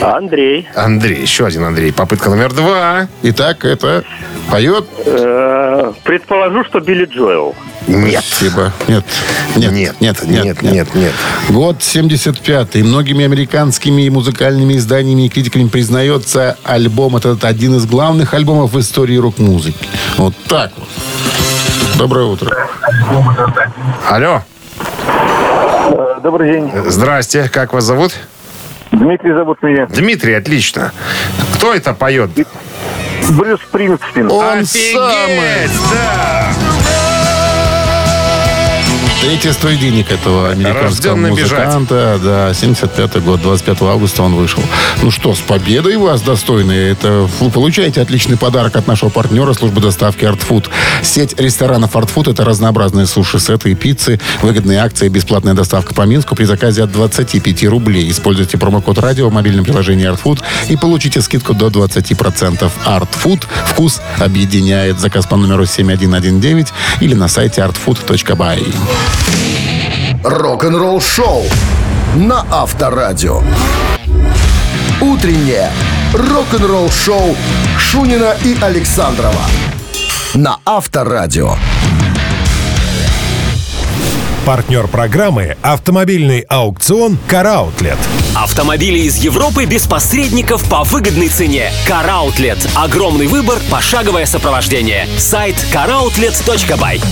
Андрей. 0.00 0.68
Андрей. 0.74 1.22
Еще 1.22 1.46
один 1.46 1.64
Андрей. 1.64 1.92
Попытка 1.92 2.30
номер 2.30 2.52
два. 2.52 3.08
Итак, 3.22 3.64
это 3.64 4.04
поет? 4.50 4.84
Э, 5.06 5.92
предположу, 6.04 6.64
что 6.64 6.80
Билли 6.80 7.06
Джоэл. 7.06 7.54
Нет. 7.86 8.22
Спасибо. 8.22 8.72
Нет. 8.86 9.04
Нет. 9.56 9.72
Нет, 9.72 10.00
нет, 10.00 10.22
нет, 10.22 10.62
нет, 10.62 10.94
нет. 10.94 11.12
Год 11.48 11.78
75-й. 11.78 12.82
Многими 12.82 13.24
американскими 13.24 14.08
музыкальными 14.08 14.76
изданиями 14.76 15.26
и 15.26 15.28
критиками 15.28 15.68
признается 15.68 16.56
альбом 16.62 17.16
этот 17.16 17.44
один 17.44 17.76
из 17.76 17.86
главных 17.86 18.34
альбомов 18.34 18.72
в 18.72 18.78
истории 18.78 19.16
рок-музыки. 19.16 19.88
Вот 20.16 20.34
так 20.46 20.72
вот. 20.76 20.88
Доброе 21.96 22.26
утро. 22.26 22.54
Алло. 24.08 24.42
Э, 26.18 26.20
добрый 26.20 26.52
день. 26.52 26.70
Здрасте. 26.86 27.48
Как 27.48 27.72
вас 27.72 27.84
зовут? 27.84 28.12
Дмитрий 28.90 29.32
зовут 29.32 29.62
меня. 29.62 29.86
Дмитрий, 29.86 30.34
отлично. 30.34 30.92
Кто 31.54 31.74
это 31.74 31.94
поет? 31.94 32.30
Брюс 33.30 33.60
Спрингстин. 33.60 34.30
Он 34.30 34.58
Офигеть, 34.60 34.92
самый. 34.94 35.68
да. 35.92 36.37
Третий 39.20 39.50
студийник 39.50 40.12
этого 40.12 40.50
американского 40.50 40.84
Рожденный 40.84 41.30
музыканта. 41.30 42.20
Да, 42.22 42.54
75 42.54 43.22
год, 43.24 43.42
25 43.42 43.82
августа 43.82 44.22
он 44.22 44.36
вышел. 44.36 44.62
Ну 45.02 45.10
что, 45.10 45.34
с 45.34 45.40
победой 45.40 45.96
вас, 45.96 46.22
достойные. 46.22 46.92
Это 46.92 47.28
вы 47.40 47.50
получаете 47.50 48.00
отличный 48.00 48.36
подарок 48.36 48.76
от 48.76 48.86
нашего 48.86 49.08
партнера 49.08 49.52
службы 49.54 49.80
доставки 49.80 50.24
Art 50.24 50.40
Food. 50.48 50.68
Сеть 51.02 51.38
ресторанов 51.38 51.96
Art 51.96 52.08
Food– 52.14 52.30
это 52.32 52.44
разнообразные 52.44 53.06
суши-сеты 53.06 53.72
и 53.72 53.74
пиццы, 53.74 54.20
выгодные 54.40 54.78
акции, 54.78 55.08
бесплатная 55.08 55.54
доставка 55.54 55.94
по 55.94 56.02
Минску 56.02 56.36
при 56.36 56.44
заказе 56.44 56.84
от 56.84 56.92
25 56.92 57.64
рублей. 57.64 58.08
Используйте 58.10 58.56
промокод 58.56 58.98
радио 58.98 59.28
в 59.28 59.32
мобильном 59.32 59.64
приложении 59.64 60.08
Art 60.08 60.20
Food 60.22 60.42
и 60.68 60.76
получите 60.76 61.20
скидку 61.22 61.54
до 61.54 61.66
20%. 61.66 62.70
Art 62.86 63.08
Food– 63.24 63.42
вкус 63.66 64.00
объединяет. 64.18 65.00
Заказ 65.00 65.26
по 65.26 65.36
номеру 65.36 65.66
7119 65.66 66.72
или 67.00 67.14
на 67.14 67.26
сайте 67.26 67.62
artfood.by. 67.62 69.07
Рок-н-ролл 70.24 71.00
шоу 71.00 71.44
на 72.16 72.44
Авторадио. 72.50 73.42
Утреннее 75.00 75.70
рок-н-ролл 76.12 76.90
шоу 76.90 77.36
Шунина 77.78 78.34
и 78.44 78.56
Александрова 78.60 79.42
на 80.34 80.58
Авторадио. 80.64 81.54
Партнер 84.48 84.88
программы 84.88 85.58
«Автомобильный 85.60 86.40
аукцион 86.40 87.18
«Караутлет». 87.26 87.98
Автомобили 88.34 89.00
из 89.00 89.16
Европы 89.16 89.66
без 89.66 89.86
посредников 89.86 90.66
по 90.70 90.84
выгодной 90.84 91.28
цене. 91.28 91.70
Караутлет. 91.86 92.56
Огромный 92.74 93.26
выбор, 93.26 93.58
пошаговое 93.70 94.24
сопровождение. 94.24 95.06
Сайт 95.18 95.56
caroutlet.by 95.70 97.04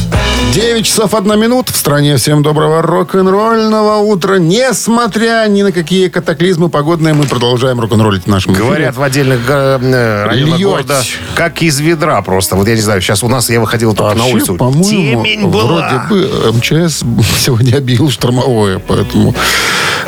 9 0.55 0.87
часов 0.87 1.15
1 1.15 1.39
минут. 1.39 1.69
В 1.69 1.77
стране 1.77 2.17
всем 2.17 2.43
доброго 2.43 2.81
рок-н-ролльного 2.81 3.97
утра. 3.97 4.37
Несмотря 4.37 5.47
ни 5.49 5.63
на 5.63 5.73
какие 5.73 6.09
катаклизмы 6.09 6.69
погодные, 6.69 7.13
мы 7.15 7.25
продолжаем 7.25 7.81
рок-н-роллить 7.81 8.25
в 8.25 8.29
нашем 8.29 8.53
эфире. 8.55 8.67
Говорят 8.67 8.97
в 8.97 9.03
отдельных 9.03 9.41
э, 9.49 9.79
э, 9.83 10.25
районах 10.27 10.59
Льет. 10.59 10.69
города, 10.69 11.03
как 11.35 11.63
из 11.63 11.81
ведра 11.81 12.23
просто. 12.23 12.57
Вот 12.57 12.69
я 12.69 12.75
не 12.75 12.81
знаю, 12.81 13.03
сейчас 13.03 13.23
у 13.23 13.29
нас, 13.29 13.51
я 13.51 13.61
выходил 13.61 13.95
только 13.95 14.15
на 14.15 14.21
Вообще, 14.21 14.35
улицу. 14.35 14.55
по-моему, 14.55 14.85
Темень 14.85 15.49
была. 15.49 15.65
вроде 15.65 16.09
бы 16.09 16.53
МЧС 16.53 17.03
сегодня 17.39 17.79
объявил 17.79 18.11
штормовое, 18.11 18.79
поэтому 18.79 19.35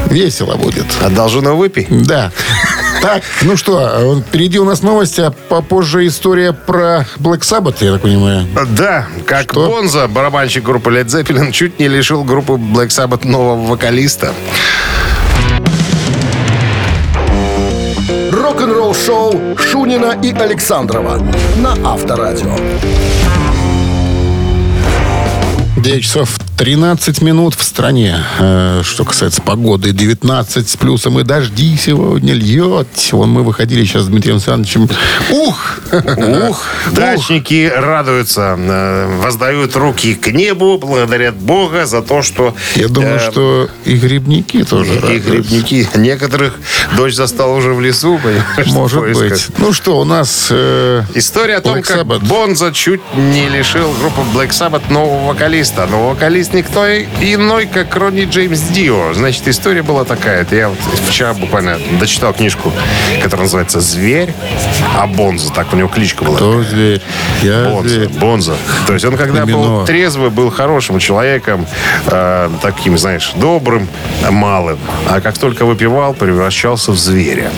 весело 0.06 0.56
будет. 0.56 0.86
Одолжено 1.02 1.56
выпей. 1.56 1.86
Да. 1.90 2.32
Так, 3.00 3.22
ну 3.42 3.56
что, 3.56 4.20
впереди 4.26 4.58
у 4.58 4.64
нас 4.64 4.82
новости, 4.82 5.20
а 5.20 5.30
попозже 5.30 6.06
история 6.08 6.52
про 6.52 7.06
Black 7.18 7.40
Sabbath, 7.40 7.76
я 7.80 7.92
так 7.92 8.02
понимаю. 8.02 8.44
Да, 8.70 9.06
как 9.24 9.52
Что? 9.52 9.66
Бонза, 9.68 10.08
барабанщик 10.08 10.64
группы 10.64 10.90
Led 10.90 11.06
Zeppelin, 11.06 11.52
чуть 11.52 11.78
не 11.78 11.86
лишил 11.86 12.24
группы 12.24 12.54
Black 12.54 12.88
Sabbath 12.88 13.26
нового 13.26 13.68
вокалиста. 13.68 14.32
Рок-н-ролл-шоу 18.32 19.56
Шунина 19.56 20.18
и 20.20 20.32
Александрова 20.32 21.22
на 21.56 21.76
Авторадио. 21.84 22.56
9 25.76 26.02
часов 26.02 26.38
13 26.58 27.22
минут 27.22 27.54
в 27.54 27.62
стране. 27.62 28.16
Э, 28.40 28.82
Что 28.82 29.04
касается 29.04 29.40
погоды, 29.40 29.92
19 29.92 30.68
с 30.68 30.76
плюсом 30.76 31.20
и 31.20 31.22
дожди 31.22 31.76
сегодня 31.76 32.34
льет. 32.34 32.88
Вон 33.12 33.30
мы 33.30 33.44
выходили 33.44 33.84
сейчас 33.84 34.02
с 34.02 34.06
Дмитрием 34.06 34.36
Александровичем. 34.36 34.88
Ух! 35.30 35.78
Ух, 36.48 36.64
дачники 36.92 37.72
радуются, 37.72 38.56
э, 38.58 39.18
воздают 39.22 39.76
руки 39.76 40.16
к 40.16 40.32
небу, 40.32 40.78
благодарят 40.78 41.36
Бога 41.36 41.86
за 41.86 42.02
то, 42.02 42.22
что... 42.22 42.56
Я 42.74 42.88
думаю, 42.88 43.16
э, 43.16 43.30
что 43.30 43.68
и 43.84 43.94
грибники 43.96 44.64
тоже 44.64 44.96
И 44.96 45.18
грибники. 45.20 45.88
Некоторых 45.94 46.54
дочь 46.96 47.14
застала 47.14 47.54
уже 47.54 47.72
в 47.72 47.80
лесу, 47.80 48.20
Может 48.66 49.12
быть. 49.12 49.46
Ну 49.58 49.72
что, 49.72 50.00
у 50.00 50.04
нас... 50.04 50.50
История 51.14 51.58
о 51.58 51.60
том, 51.60 51.82
как. 51.82 52.04
Бонза 52.04 52.72
чуть 52.72 53.00
не 53.14 53.48
лишил 53.48 53.92
группы 54.00 54.22
Black 54.34 54.50
Sabbath 54.50 54.92
нового 54.92 55.28
вокалиста. 55.28 55.86
Но 55.88 56.08
вокалист 56.48 56.54
никто 56.54 56.86
иной, 56.88 57.66
как 57.66 57.94
Ронни 57.96 58.24
Джеймс 58.24 58.60
Дио. 58.60 59.12
Значит, 59.14 59.48
история 59.48 59.82
была 59.82 60.04
такая. 60.04 60.42
Это 60.42 60.56
я 60.56 60.68
вот 60.68 60.78
вчера 61.08 61.34
буквально 61.34 61.78
дочитал 61.98 62.32
книжку, 62.32 62.72
которая 63.22 63.44
называется 63.44 63.80
«Зверь», 63.80 64.32
а 64.96 65.06
Бонза, 65.06 65.52
так 65.52 65.72
у 65.72 65.76
него 65.76 65.88
кличка 65.88 66.24
была. 66.24 66.36
Кто 66.36 66.62
зверь? 66.62 67.00
Я 67.42 67.64
Бонза, 67.64 67.88
зверь. 67.88 68.08
Бонза. 68.08 68.54
То 68.86 68.92
есть 68.94 69.04
он, 69.04 69.16
когда 69.16 69.46
был 69.46 69.64
Именно. 69.64 69.86
трезвый, 69.86 70.30
был 70.30 70.50
хорошим 70.50 70.98
человеком, 70.98 71.66
э, 72.06 72.50
таким, 72.62 72.98
знаешь, 72.98 73.32
добрым, 73.36 73.88
малым. 74.30 74.78
А 75.08 75.20
как 75.20 75.38
только 75.38 75.64
выпивал, 75.64 76.14
превращался 76.14 76.92
в 76.92 76.98
зверя. 76.98 77.50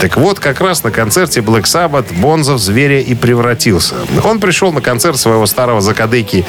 Так 0.00 0.16
вот, 0.16 0.40
как 0.40 0.60
раз 0.60 0.82
на 0.82 0.90
концерте 0.90 1.40
Black 1.40 1.64
Sabbath 1.64 2.12
Бонза 2.18 2.54
в 2.54 2.58
зверя 2.58 3.00
и 3.00 3.14
превратился. 3.14 3.94
Он 4.24 4.40
пришел 4.40 4.72
на 4.72 4.80
концерт 4.80 5.18
своего 5.18 5.46
старого 5.46 5.80
закадыки 5.80 6.44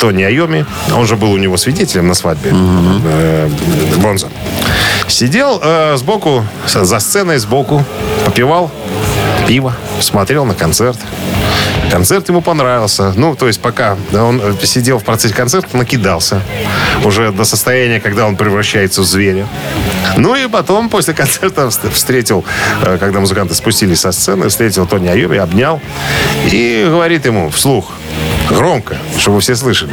Тони 0.00 0.22
Айоми. 0.22 0.66
Он 0.94 1.06
же 1.06 1.16
был 1.16 1.25
у 1.30 1.36
него 1.36 1.56
свидетелем 1.56 2.08
на 2.08 2.14
свадьбе 2.14 2.50
э, 2.52 3.48
Бонза. 3.98 4.28
Сидел 5.08 5.60
э, 5.62 5.96
сбоку, 5.96 6.44
за 6.66 6.98
сценой 6.98 7.38
сбоку, 7.38 7.84
попивал 8.24 8.70
пиво, 9.46 9.74
смотрел 10.00 10.44
на 10.44 10.54
концерт. 10.54 10.98
Концерт 11.90 12.28
ему 12.28 12.40
понравился. 12.42 13.12
Ну, 13.14 13.36
то 13.36 13.46
есть 13.46 13.60
пока 13.60 13.96
он 14.12 14.40
э, 14.42 14.54
сидел 14.64 14.98
в 14.98 15.04
процессе 15.04 15.32
концерта, 15.34 15.76
накидался. 15.76 16.40
Уже 17.04 17.30
до 17.30 17.44
состояния, 17.44 18.00
когда 18.00 18.26
он 18.26 18.36
превращается 18.36 19.02
в 19.02 19.04
зверя. 19.04 19.46
Ну 20.16 20.34
и 20.34 20.48
потом, 20.48 20.88
после 20.88 21.14
концерта, 21.14 21.62
вст- 21.68 21.90
встретил, 21.92 22.44
э, 22.82 22.96
когда 22.98 23.20
музыканты 23.20 23.54
спустились 23.54 24.00
со 24.00 24.10
сцены, 24.10 24.48
встретил 24.48 24.86
Тони 24.86 25.06
Айоби, 25.08 25.36
обнял 25.36 25.80
и 26.50 26.84
говорит 26.88 27.24
ему 27.24 27.50
вслух, 27.50 27.92
громко, 28.50 28.96
чтобы 29.18 29.40
все 29.40 29.54
слышали. 29.54 29.92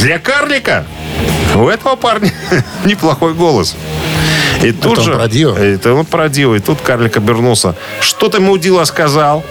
Для 0.00 0.18
карлика 0.20 0.86
у 1.56 1.68
этого 1.68 1.96
парня 1.96 2.32
неплохой 2.84 3.34
голос. 3.34 3.76
И 4.62 4.72
тут 4.72 4.98
он 4.98 5.04
же... 5.04 5.14
про 5.14 5.28
Дио? 5.28 5.54
Это 5.56 5.92
он 5.92 6.06
про 6.06 6.28
Дио. 6.28 6.54
И 6.54 6.60
тут 6.60 6.80
карлик 6.80 7.16
обернулся. 7.16 7.74
Что 8.00 8.28
ты, 8.28 8.38
мудила, 8.40 8.84
сказал? 8.84 9.44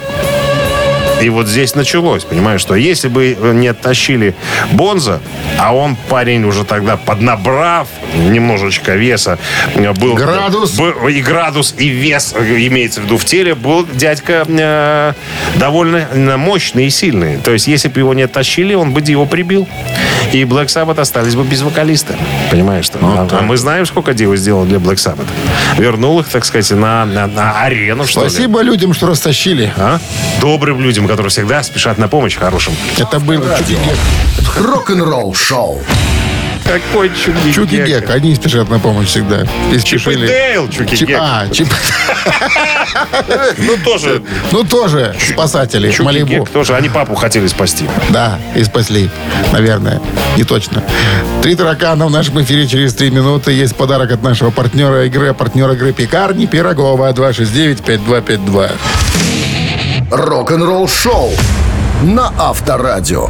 И 1.21 1.29
вот 1.29 1.47
здесь 1.47 1.73
началось, 1.75 2.23
понимаешь, 2.23 2.61
что 2.61 2.75
если 2.75 3.07
бы 3.07 3.35
не 3.53 3.67
оттащили 3.67 4.35
Бонза, 4.71 5.19
а 5.57 5.73
он 5.75 5.95
парень 6.09 6.43
уже 6.45 6.63
тогда 6.63 6.95
поднабрав 6.97 7.87
немножечко 8.15 8.95
веса, 8.95 9.39
э, 9.73 9.93
был 9.93 10.13
Градус. 10.15 10.77
был- 10.77 11.07
и 11.07 11.21
градус, 11.21 11.73
и 11.77 11.87
вес, 11.87 12.33
э, 12.37 12.67
имеется 12.67 13.01
в 13.01 13.05
виду 13.05 13.17
в 13.17 13.25
теле, 13.25 13.55
был 13.55 13.85
дядька 13.85 14.45
э, 14.47 15.13
довольно 15.59 16.07
э, 16.11 16.37
мощный 16.37 16.85
и 16.85 16.89
сильный. 16.89 17.37
То 17.37 17.51
есть, 17.51 17.67
если 17.67 17.87
бы 17.89 17.99
его 17.99 18.13
не 18.13 18.23
оттащили, 18.23 18.73
он 18.75 18.93
бы 18.93 19.01
Дио 19.01 19.25
прибил. 19.25 19.67
И 20.33 20.43
Black 20.43 20.65
Sabbath 20.67 20.99
остались 20.99 21.35
бы 21.35 21.43
без 21.43 21.61
вокалиста. 21.61 22.15
Понимаешь, 22.51 22.85
что? 22.85 22.99
а, 23.01 23.27
а 23.31 23.41
мы 23.41 23.57
знаем, 23.57 23.85
сколько 23.85 24.13
Дио 24.13 24.35
сделал 24.35 24.65
для 24.65 24.77
Black 24.77 24.95
Sabbath. 24.95 25.27
Вернул 25.77 26.19
их, 26.19 26.27
так 26.27 26.43
сказать, 26.45 26.69
на, 26.71 27.05
на, 27.05 27.27
на 27.27 27.61
арену, 27.61 28.05
что 28.05 28.23
ли. 28.23 28.29
Спасибо 28.29 28.61
людям, 28.61 28.93
что 28.93 29.07
растащили. 29.07 29.71
А? 29.77 29.99
Добрым 30.41 30.81
людям, 30.81 31.06
которые 31.07 31.29
всегда 31.29 31.63
спешат 31.63 31.97
на 31.97 32.07
помощь 32.07 32.35
хорошим. 32.37 32.73
Это 32.97 33.19
был 33.19 33.41
Чуки-Гек. 33.41 33.97
Рок-н-ролл-шоу. 34.57 35.81
Какой 36.63 37.09
чуки 37.09 37.51
Чуки-Гек. 37.55 38.09
Они 38.09 38.35
спешат 38.35 38.69
на 38.69 38.77
помощь 38.79 39.07
всегда. 39.07 39.43
И 39.71 39.79
Чип 39.79 40.05
и. 40.07 40.15
Дейл, 40.15 40.67
Чуки 40.69 40.95
Чип- 40.95 41.07
Гек. 41.07 41.19
А, 41.21 41.47
Чип. 41.49 41.67
Ну, 43.57 43.77
тоже 43.83 44.21
Ну, 44.51 44.63
тоже 44.63 45.15
спасатели. 45.33 45.89
Чуки 45.91 46.01
Малибу. 46.05 46.27
Гек 46.27 46.49
тоже. 46.49 46.75
Они 46.75 46.89
папу 46.89 47.15
хотели 47.15 47.47
спасти. 47.47 47.85
Да, 48.09 48.37
и 48.55 48.63
спасли. 48.63 49.09
Наверное. 49.53 50.01
Не 50.35 50.43
точно. 50.43 50.83
Три 51.41 51.55
таракана 51.55 52.05
в 52.07 52.11
нашем 52.11 52.41
эфире 52.41 52.67
через 52.67 52.93
три 52.93 53.11
минуты. 53.11 53.51
Есть 53.53 53.75
подарок 53.75 54.11
от 54.11 54.21
нашего 54.23 54.49
партнера 54.51 55.05
игры. 55.05 55.33
Партнер 55.33 55.71
игры 55.71 55.93
пекарни 55.93 56.45
Пирогова. 56.47 57.11
269-5252. 57.13 58.71
Рок-н-ролл-шоу 60.09 61.31
на 62.01 62.31
Авторадио. 62.39 63.29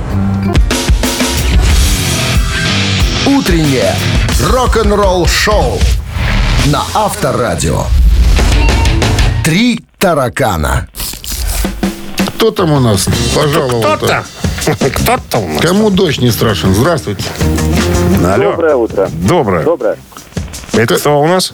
Утреннее 3.25 3.95
рок-н-ролл-шоу 4.51 5.79
на 6.67 6.83
Авторадио. 6.93 7.81
Три 9.43 9.83
таракана. 9.97 10.87
Кто 12.35 12.51
там 12.51 12.71
у 12.71 12.79
нас 12.79 13.07
пожаловал-то? 13.33 14.23
Кто-то. 14.61 14.89
Кто-то 14.91 15.37
у 15.39 15.47
нас. 15.47 15.61
Кому 15.61 15.89
дождь 15.89 16.21
не 16.21 16.29
страшен? 16.29 16.75
Здравствуйте. 16.75 17.23
Алло. 18.23 18.51
Доброе 18.51 18.75
утро. 18.75 19.09
Доброе. 19.13 19.63
Доброе. 19.63 19.97
Это 20.73 20.95
кто 20.95 21.19
у 21.19 21.27
нас? 21.27 21.53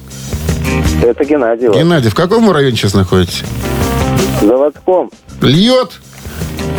Это 1.01 1.23
Геннадий. 1.23 1.67
вот. 1.69 1.77
Геннадий, 1.77 2.09
в 2.09 2.15
каком 2.15 2.45
вы 2.45 2.53
районе 2.53 2.75
сейчас 2.75 2.93
находитесь? 2.93 3.43
Заводском. 4.41 5.09
Льет? 5.41 5.99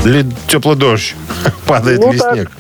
Или 0.05 0.27
теплый 0.49 0.77
дождь? 0.77 1.15
Падает 1.67 2.01
Ну, 2.01 2.13
ли 2.13 2.19
так. 2.19 2.35
снег? 2.35 2.51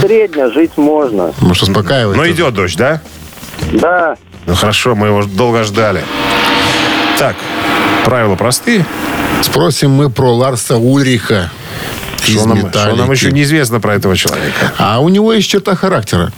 Средня, 0.00 0.50
жить 0.50 0.76
можно. 0.76 1.32
Может, 1.40 1.64
успокаивает? 1.64 2.16
Но 2.16 2.28
идет 2.28 2.54
дождь, 2.54 2.76
да? 2.76 3.00
Да. 3.72 4.16
Ну 4.46 4.54
хорошо, 4.54 4.94
мы 4.94 5.08
его 5.08 5.24
долго 5.24 5.62
ждали. 5.64 6.02
Так, 7.18 7.36
правила 8.04 8.34
простые. 8.36 8.86
Спросим 9.42 9.90
мы 9.90 10.10
про 10.10 10.34
Ларса 10.34 10.76
Ульриха. 10.78 11.50
Что 12.22 12.46
нам, 12.48 12.70
что 12.70 12.94
нам 12.96 13.10
еще 13.10 13.30
неизвестно 13.32 13.80
про 13.80 13.94
этого 13.94 14.16
человека? 14.16 14.72
А 14.78 15.00
у 15.00 15.08
него 15.08 15.32
есть 15.32 15.48
черта 15.48 15.74
характера. 15.74 16.32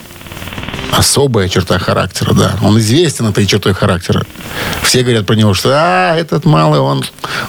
Особая 0.93 1.49
черта 1.49 1.79
характера, 1.79 2.35
да. 2.35 2.57
Он 2.63 2.79
известен 2.79 3.27
этой 3.27 3.47
чертой 3.47 3.73
характера. 3.73 4.25
Все 4.83 5.03
говорят 5.03 5.27
про 5.27 5.35
него, 5.35 5.55
что 5.55 5.71
а, 5.73 6.15
этот 6.17 6.45
малый, 6.45 6.81
он, 6.81 7.03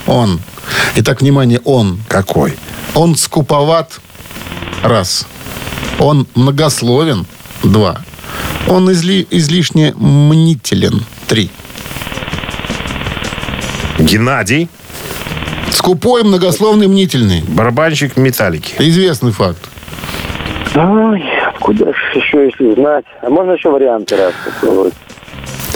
он. 0.08 0.40
Итак, 0.96 1.22
внимание, 1.22 1.60
он. 1.66 2.02
Какой? 2.08 2.56
Он 2.96 3.16
скуповат. 3.18 4.00
Раз. 4.82 5.28
Он 6.00 6.26
многословен. 6.36 7.26
Два. 7.64 8.02
Он 8.68 8.90
изли- 8.90 9.28
излишне 9.30 9.94
мнителен. 9.94 11.06
Три. 11.28 11.52
Геннадий, 14.00 14.70
Скупой, 15.72 16.24
многословный, 16.24 16.88
мнительный. 16.88 17.42
барабанщик 17.42 18.16
металлики. 18.16 18.74
Известный 18.80 19.32
факт. 19.32 19.60
Ой, 20.76 21.24
куда 21.60 21.86
ж 21.94 21.96
еще, 22.16 22.46
если 22.46 22.74
знать? 22.74 23.06
А 23.22 23.30
можно 23.30 23.52
еще 23.52 23.70
варианты 23.70 24.16
раз 24.18 24.34
попробовать? 24.44 24.94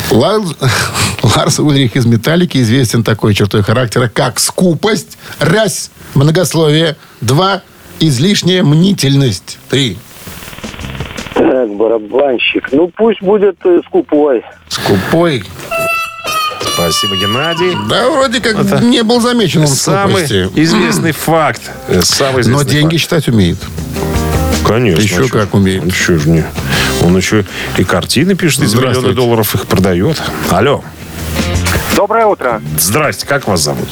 Ларс, 0.09 0.55
Ларс 1.35 1.59
Ульрих 1.59 1.95
из 1.95 2.05
«Металлики» 2.05 2.57
известен 2.59 3.03
такой 3.03 3.33
чертой 3.35 3.61
характера, 3.61 4.09
как 4.11 4.39
скупость, 4.39 5.17
раз, 5.39 5.91
многословие, 6.15 6.95
два, 7.21 7.61
излишняя 7.99 8.63
мнительность, 8.63 9.59
три. 9.69 9.97
Так, 11.35 11.69
барабанщик. 11.75 12.69
Ну, 12.71 12.89
пусть 12.95 13.21
будет 13.21 13.57
э, 13.65 13.81
скупой. 13.85 14.43
Скупой. 14.69 15.43
Спасибо, 16.73 17.15
Геннадий. 17.17 17.75
Да, 17.89 18.09
вроде 18.09 18.39
как 18.39 18.81
не 18.81 19.03
был 19.03 19.19
замечен 19.19 19.61
он 19.61 19.67
в 19.67 19.69
Самый 19.69 20.25
скупости. 20.25 20.49
известный 20.59 21.11
факт. 21.11 21.61
Самый 22.01 22.35
Но 22.35 22.41
известный 22.41 22.71
деньги 22.71 22.95
факт. 22.95 23.01
считать 23.01 23.27
умеет. 23.27 23.57
Конечно. 24.67 25.01
Еще 25.01 25.25
а 25.25 25.29
как 25.29 25.53
умеет. 25.53 25.81
Он 25.83 25.87
еще 25.87 26.17
же 26.17 26.29
не... 26.29 26.43
Он 27.03 27.15
еще 27.15 27.45
и 27.77 27.83
картины 27.83 28.35
пишет, 28.35 28.63
и 28.63 28.65
за 28.65 28.77
миллионы 28.77 28.93
Здравствуйте. 28.93 29.15
долларов 29.15 29.55
их 29.55 29.67
продает. 29.67 30.21
Алло. 30.49 30.83
Доброе 31.95 32.25
утро. 32.25 32.61
Здрасте, 32.77 33.25
как 33.25 33.47
вас 33.47 33.61
зовут? 33.61 33.89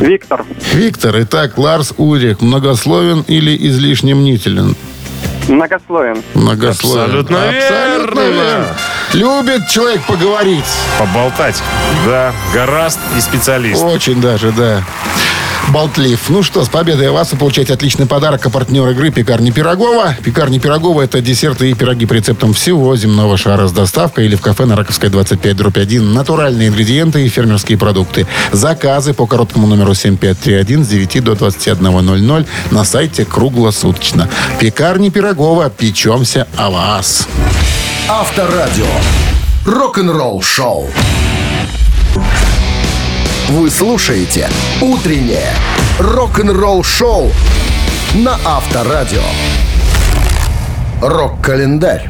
Виктор. 0.00 0.44
Виктор, 0.74 1.22
итак, 1.22 1.56
Ларс 1.56 1.94
Ульрих 1.96 2.40
многословен 2.40 3.24
или 3.26 3.56
излишне 3.68 4.14
мнителен? 4.14 4.76
Многословен. 5.48 6.22
Многословен. 6.34 7.04
Абсолютно 7.04 7.50
верно. 7.50 8.20
верно. 8.20 8.66
Любит 9.12 9.68
человек 9.68 10.02
поговорить. 10.02 10.64
Поболтать. 10.98 11.62
Да, 12.06 12.32
гораст 12.54 12.98
и 13.16 13.20
специалист. 13.20 13.82
Очень 13.82 14.20
даже, 14.20 14.52
да. 14.52 14.82
Болтлив. 15.70 16.20
Ну 16.28 16.42
что, 16.42 16.64
с 16.64 16.68
победой 16.68 17.10
вас 17.10 17.32
вы 17.32 17.38
получаете 17.38 17.72
отличный 17.72 18.06
подарок 18.06 18.44
от 18.46 18.52
партнера 18.52 18.90
игры 18.90 19.10
«Пекарни 19.10 19.50
Пирогова». 19.50 20.14
«Пекарни 20.22 20.58
Пирогова»— 20.58 21.02
это 21.02 21.20
десерты 21.20 21.70
и 21.70 21.74
пироги 21.74 22.06
по 22.06 22.12
рецептам 22.12 22.52
всего 22.52 22.94
земного 22.96 23.36
шара 23.36 23.68
с 23.68 23.72
доставкой 23.72 24.26
или 24.26 24.36
в 24.36 24.40
кафе 24.40 24.66
на 24.66 24.76
Раковской 24.76 25.08
25, 25.08 25.56
дробь 25.56 25.78
1. 25.78 26.12
Натуральные 26.12 26.68
ингредиенты 26.68 27.24
и 27.24 27.28
фермерские 27.28 27.78
продукты. 27.78 28.26
Заказы 28.52 29.14
по 29.14 29.26
короткому 29.26 29.66
номеру 29.66 29.94
7531 29.94 30.84
с 30.84 30.88
9 30.88 31.24
до 31.24 31.32
21.00 31.32 32.46
на 32.70 32.84
сайте 32.84 33.24
круглосуточно. 33.24 34.28
«Пекарни 34.58 35.08
Пирогова». 35.08 35.70
Печемся 35.70 36.46
о 36.56 36.70
вас. 36.70 37.26
Авторадио. 38.08 38.86
Рок-н-ролл 39.64 40.42
шоу. 40.42 40.88
Вы 43.52 43.68
слушаете 43.68 44.48
«Утреннее 44.80 45.52
рок-н-ролл 45.98 46.82
шоу» 46.82 47.30
на 48.14 48.38
Авторадио. 48.46 49.20
Рок-календарь. 51.02 52.08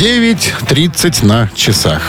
9.30 0.00 1.24
на 1.24 1.48
часах. 1.54 2.02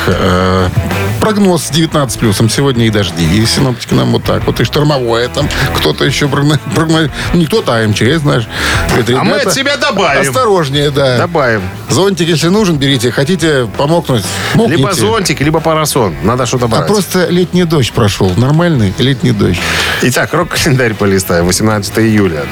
Прогноз 1.32 1.70
19 1.72 2.20
плюсом. 2.20 2.50
Сегодня 2.50 2.88
и 2.88 2.90
дожди. 2.90 3.24
И 3.24 3.46
синоптики 3.46 3.94
нам 3.94 4.12
вот 4.12 4.26
так 4.26 4.46
вот. 4.46 4.60
И 4.60 4.66
штормовое 4.66 5.30
там. 5.30 5.48
Кто-то 5.78 6.04
еще 6.04 6.28
прогно... 6.28 6.60
прогно- 6.76 7.10
Не 7.34 7.46
кто-то, 7.46 7.74
а 7.74 7.88
МЧС, 7.88 8.20
знаешь. 8.22 8.50
Говорит, 8.90 9.16
А 9.18 9.24
мы 9.24 9.36
«Ребята, 9.36 9.50
от 9.50 9.56
себя 9.56 9.78
добавим». 9.78 10.28
Осторожнее, 10.30 10.92
да. 10.92 11.18
Добавим. 11.18 11.62
Зонтик, 11.90 12.28
если 12.28 12.50
нужен, 12.50 12.76
берите. 12.76 13.12
Хотите 13.12 13.66
помокнуть? 13.78 14.26
Мокните. 14.56 14.78
Либо 14.82 14.94
зонтик, 14.94 15.40
либо 15.40 15.62
парасон. 15.62 16.14
Надо 16.22 16.46
что-то 16.46 16.66
А 16.66 16.68
брать. 16.68 16.88
просто 16.88 17.28
летний 17.30 17.64
дождь 17.64 17.94
прошел. 17.94 18.30
Нормальный 18.36 18.94
летний 18.98 19.32
дождь. 19.32 19.62
Итак, 20.02 20.34
рок-календарь 20.34 20.96
полистаем. 20.96 21.46
18 21.46 21.98
июля. 22.00 22.44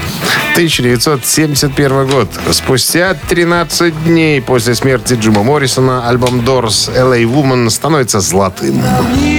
1971 0.53 2.07
год. 2.07 2.30
Спустя 2.51 3.13
13 3.27 4.05
дней 4.05 4.41
после 4.41 4.73
смерти 4.73 5.15
Джима 5.15 5.43
Моррисона 5.43 6.07
альбом 6.07 6.39
Doors 6.41 6.89
LA 6.95 7.23
Woman 7.23 7.69
становится 7.69 8.21
золотым. 8.21 8.68
my. 8.72 9.39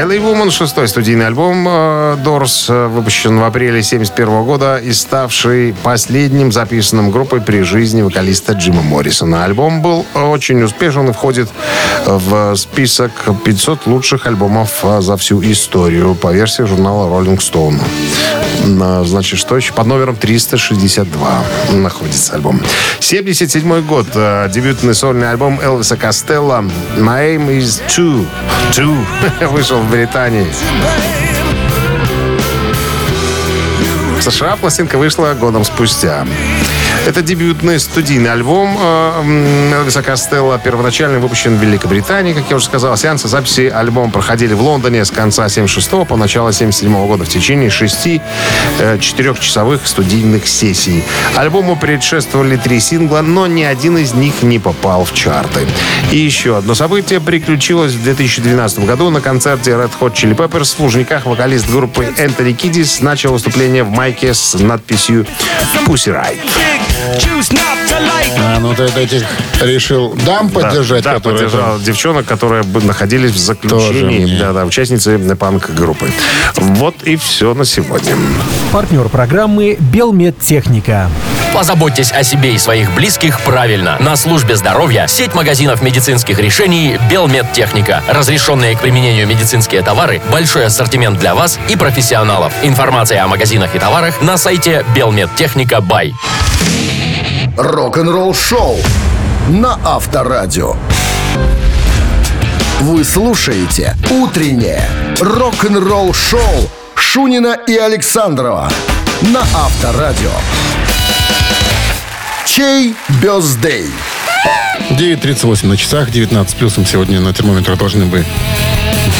LA 0.00 0.16
Woman, 0.18 0.50
шестой 0.50 0.88
студийный 0.88 1.26
альбом 1.26 1.66
э, 1.68 2.16
Doors, 2.24 2.72
э, 2.72 2.86
выпущен 2.86 3.38
в 3.38 3.44
апреле 3.44 3.82
71 3.82 4.44
года 4.44 4.78
и 4.78 4.94
ставший 4.94 5.74
последним 5.82 6.52
записанным 6.52 7.10
группой 7.10 7.42
при 7.42 7.60
жизни 7.60 8.00
вокалиста 8.00 8.54
Джима 8.54 8.80
Моррисона. 8.80 9.44
Альбом 9.44 9.82
был 9.82 10.06
очень 10.14 10.62
успешен 10.62 11.10
и 11.10 11.12
входит 11.12 11.50
в 12.06 12.54
список 12.56 13.10
500 13.44 13.86
лучших 13.86 14.26
альбомов 14.26 14.70
э, 14.84 15.02
за 15.02 15.18
всю 15.18 15.42
историю 15.42 16.14
по 16.14 16.32
версии 16.32 16.62
журнала 16.62 17.06
Rolling 17.06 17.38
Stone. 17.38 17.78
На- 18.66 19.04
Значит, 19.04 19.38
что 19.38 19.56
еще? 19.56 19.74
Под 19.74 19.86
номером 19.86 20.16
362 20.16 21.44
находится 21.72 22.34
альбом. 22.36 22.60
77 23.00 23.82
год. 23.82 24.06
Дебютный 24.50 24.94
сольный 24.94 25.30
альбом 25.30 25.60
Элвиса 25.60 25.96
Костелла 25.96 26.64
«My 26.96 27.36
aim 27.36 27.48
is 27.58 27.82
to». 27.88 28.24
To. 28.72 28.96
Вышел 29.50 29.80
в 29.80 29.89
Британии. 29.90 30.46
В 34.18 34.22
США 34.22 34.56
пластинка 34.56 34.96
вышла 34.98 35.34
годом 35.34 35.64
спустя. 35.64 36.24
Это 37.06 37.22
дебютный 37.22 37.80
студийный 37.80 38.30
альбом 38.30 38.76
э, 38.78 39.72
Элвиса 39.74 40.02
Костелла. 40.02 40.60
Первоначально 40.62 41.18
выпущен 41.18 41.56
в 41.56 41.62
Великобритании, 41.62 42.34
как 42.34 42.44
я 42.50 42.56
уже 42.56 42.66
сказал. 42.66 42.96
Сеансы 42.96 43.26
записи 43.26 43.68
альбома 43.68 44.10
проходили 44.10 44.52
в 44.52 44.60
Лондоне 44.60 45.04
с 45.04 45.10
конца 45.10 45.48
76 45.48 46.06
по 46.06 46.16
начало 46.16 46.52
77 46.52 47.06
года 47.06 47.24
в 47.24 47.28
течение 47.28 47.70
шести 47.70 48.20
э, 48.78 48.98
четырехчасовых 48.98 49.86
студийных 49.86 50.46
сессий. 50.46 51.02
Альбому 51.36 51.74
предшествовали 51.76 52.56
три 52.56 52.80
сингла, 52.80 53.22
но 53.22 53.46
ни 53.46 53.62
один 53.62 53.96
из 53.96 54.12
них 54.12 54.42
не 54.42 54.58
попал 54.58 55.04
в 55.04 55.14
чарты. 55.14 55.60
И 56.12 56.18
еще 56.18 56.58
одно 56.58 56.74
событие 56.74 57.20
приключилось 57.20 57.92
в 57.92 58.02
2012 58.02 58.84
году 58.84 59.10
на 59.10 59.20
концерте 59.20 59.70
Red 59.72 59.90
Hot 60.00 60.12
Chili 60.12 60.36
Peppers 60.36 60.76
в 60.76 60.80
Лужниках 60.80 61.24
вокалист 61.24 61.68
группы 61.70 62.06
Энтони 62.18 62.52
Кидис 62.52 63.00
начал 63.00 63.32
выступление 63.32 63.84
в 63.84 63.90
майке 63.90 64.34
с 64.34 64.54
надписью 64.58 65.26
«Pussy 65.86 66.12
Riot». 66.12 66.79
А, 68.38 68.58
ну 68.58 68.74
ты 68.74 68.84
этих 68.84 69.24
решил 69.60 70.14
дам 70.26 70.48
поддержать, 70.50 71.02
Да, 71.02 71.10
да, 71.12 71.16
которые 71.16 71.40
поддержал 71.48 71.72
там- 71.74 71.82
девчонок, 71.82 72.26
которые 72.26 72.62
бы 72.62 72.80
находились 72.82 73.32
в 73.32 73.38
заключении. 73.38 74.38
Да, 74.38 74.52
да, 74.52 74.64
участницы 74.64 75.18
панк-группы. 75.36 76.10
Вот 76.56 77.02
и 77.02 77.16
все 77.16 77.54
на 77.54 77.64
сегодня. 77.64 78.14
Партнер 78.72 79.08
программы 79.08 79.76
«Белмедтехника». 79.78 81.10
Позаботьтесь 81.54 82.12
о 82.12 82.22
себе 82.22 82.54
и 82.54 82.58
своих 82.58 82.92
близких 82.94 83.40
правильно. 83.40 83.96
На 83.98 84.16
службе 84.16 84.56
здоровья 84.56 85.06
сеть 85.08 85.34
магазинов 85.34 85.82
медицинских 85.82 86.38
решений 86.38 86.98
«Белмедтехника». 87.10 88.02
Разрешенные 88.08 88.76
к 88.76 88.80
применению 88.80 89.26
медицинские 89.26 89.82
товары, 89.82 90.22
большой 90.30 90.66
ассортимент 90.66 91.18
для 91.18 91.34
вас 91.34 91.58
и 91.68 91.76
профессионалов. 91.76 92.52
Информация 92.62 93.24
о 93.24 93.28
магазинах 93.28 93.74
и 93.74 93.78
товарах 93.78 94.22
на 94.22 94.36
сайте 94.36 94.84
«Белмедтехника. 94.94 95.80
Бай». 97.60 97.72
Рок-н-ролл 97.72 98.34
шоу 98.34 98.76
на 99.48 99.78
Авторадио. 99.84 100.76
Вы 102.80 103.04
слушаете 103.04 103.96
«Утреннее 104.10 104.88
рок-н-ролл 105.20 106.14
шоу» 106.14 106.70
Шунина 106.94 107.58
и 107.66 107.76
Александрова 107.76 108.70
на 109.22 109.40
Авторадио. 109.40 110.30
Чей 112.46 112.94
бездей? 113.22 113.90
9.38 114.90 115.66
на 115.66 115.76
часах, 115.76 116.10
19 116.10 116.56
плюсом 116.56 116.86
сегодня 116.86 117.20
на 117.20 117.34
термометре 117.34 117.76
должны 117.76 118.06
бы 118.06 118.24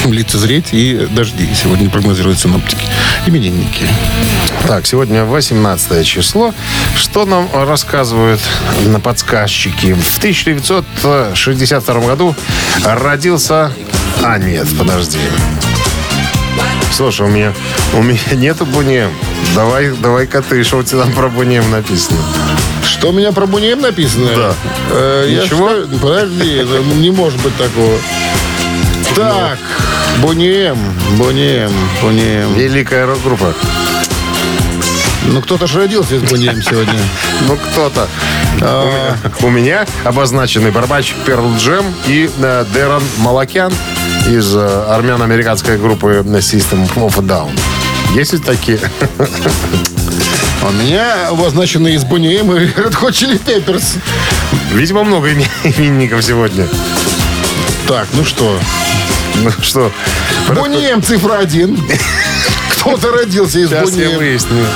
лицезреть 0.07 0.69
и 0.73 1.07
дожди. 1.11 1.49
Сегодня 1.55 1.91
прогнозируют 1.91 2.39
синоптики. 2.39 2.85
Именинники. 3.27 3.87
Так, 4.67 4.87
сегодня 4.87 5.25
18 5.25 6.07
число. 6.07 6.55
Что 6.97 7.27
нам 7.27 7.49
рассказывают 7.53 8.41
на 8.87 9.01
подсказчики? 9.01 9.93
В 9.95 10.19
1962 10.19 12.01
году 12.01 12.35
родился... 12.85 13.73
А, 14.23 14.39
нет, 14.39 14.67
подожди. 14.79 15.19
Слушай, 16.93 17.27
у 17.27 17.31
меня, 17.31 17.53
у 17.95 18.03
меня 18.03 18.19
нету 18.33 18.67
бунем. 18.67 19.11
Давай, 19.55 19.91
давай-ка 19.91 20.43
ты, 20.43 20.63
что 20.65 20.79
у 20.79 20.83
тебя 20.83 21.03
там 21.03 21.13
про 21.13 21.29
бунем 21.29 21.71
написано? 21.71 22.19
Что 23.01 23.11
у 23.11 23.13
меня 23.13 23.33
про 23.33 23.47
Бунем 23.47 23.81
написано? 23.81 24.29
Да. 24.37 24.55
Э, 24.91 25.27
я 25.27 25.45
Ничего? 25.45 25.71
что- 25.71 25.87
Подожди, 26.01 26.61
не 26.97 27.11
может 27.11 27.41
быть 27.41 27.57
такого. 27.57 27.97
Так, 29.15 29.59
Бунем, 30.23 30.77
Бунем, 31.19 31.71
Бунем. 32.01 32.55
Великая 32.55 33.07
рок-группа. 33.07 33.53
Ну, 35.27 35.43
кто-то 35.43 35.67
же 35.67 35.81
родился 35.81 36.17
из 36.17 36.23
Бунем 36.23 36.63
сегодня. 36.63 36.99
Ну, 37.49 37.57
кто-то. 37.57 38.07
А. 38.61 39.17
У 39.41 39.49
меня- 39.49 39.87
обозначены 40.05 40.71
барабанщик 40.71 41.17
Перл 41.25 41.55
Джем 41.57 41.85
и 42.07 42.31
э, 42.39 42.65
Дэрон 42.73 43.03
Малакян 43.19 43.73
из 44.29 44.55
э, 44.55 44.85
армяно-американской 44.89 45.79
группы 45.79 46.23
System 46.27 46.87
of 46.97 47.19
a 47.19 47.23
Down. 47.23 47.51
Есть 48.15 48.33
ли 48.35 48.39
такие? 48.39 48.79
У 50.63 50.71
меня 50.73 51.29
обозначены 51.29 51.95
из 51.95 52.05
Бунем 52.05 52.53
и 52.53 52.59
Red 52.67 52.93
Hot 53.01 53.11
Chili 53.13 53.41
Peppers. 53.43 53.97
Видимо, 54.73 55.05
много 55.05 55.29
имен- 55.31 55.49
именинников 55.65 56.23
сегодня. 56.23 56.67
Так, 57.89 58.07
ну 58.13 58.25
что? 58.25 58.59
Ну 59.41 59.51
что? 59.63 59.91
Бунем 60.55 61.03
цифра 61.03 61.39
один. 61.39 61.79
Кто-то 62.71 63.11
родился 63.13 63.59
из 63.59 63.69
Сейчас 63.69 63.91
я 63.95 64.07
Бунем. 64.07 64.19
выясню. 64.19 64.67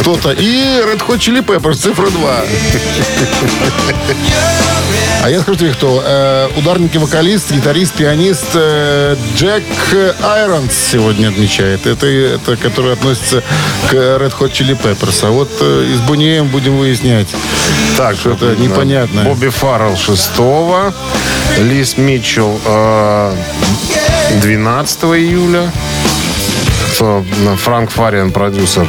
Кто-то. 0.00 0.32
И 0.32 0.80
Red 0.80 1.00
Hot 1.08 1.18
Chili 1.18 1.44
Peppers 1.44 1.74
цифра 1.76 2.08
2. 2.08 2.44
А 5.22 5.28
я 5.28 5.40
скажу 5.40 5.58
тебе, 5.58 5.72
кто. 5.72 6.02
Э, 6.04 6.48
ударник 6.56 6.94
и 6.94 6.98
вокалист, 6.98 7.52
гитарист, 7.52 7.94
пианист 7.94 8.46
э, 8.54 9.16
Джек 9.36 9.64
Айронс 10.22 10.72
сегодня 10.74 11.28
отмечает. 11.28 11.86
Это, 11.86 12.06
это 12.06 12.56
который 12.56 12.94
относится 12.94 13.42
к 13.90 13.94
Red 13.94 14.32
Hot 14.38 14.52
Chili 14.52 14.80
Peppers. 14.80 15.26
А 15.26 15.30
вот 15.30 15.50
э, 15.60 15.86
из 15.92 16.00
Бунеем 16.00 16.48
будем 16.48 16.78
выяснять. 16.78 17.28
Так, 17.96 18.16
Что-то 18.16 18.56
непонятное. 18.56 19.24
Бобби 19.24 19.48
Фаррелл 19.48 19.96
6 19.96 20.30
Лис 21.58 21.98
Митчелл 21.98 22.58
э, 22.64 23.34
12 24.42 25.04
июля. 25.04 25.70
Франк 27.56 27.90
Фариан, 27.90 28.30
продюсер. 28.30 28.86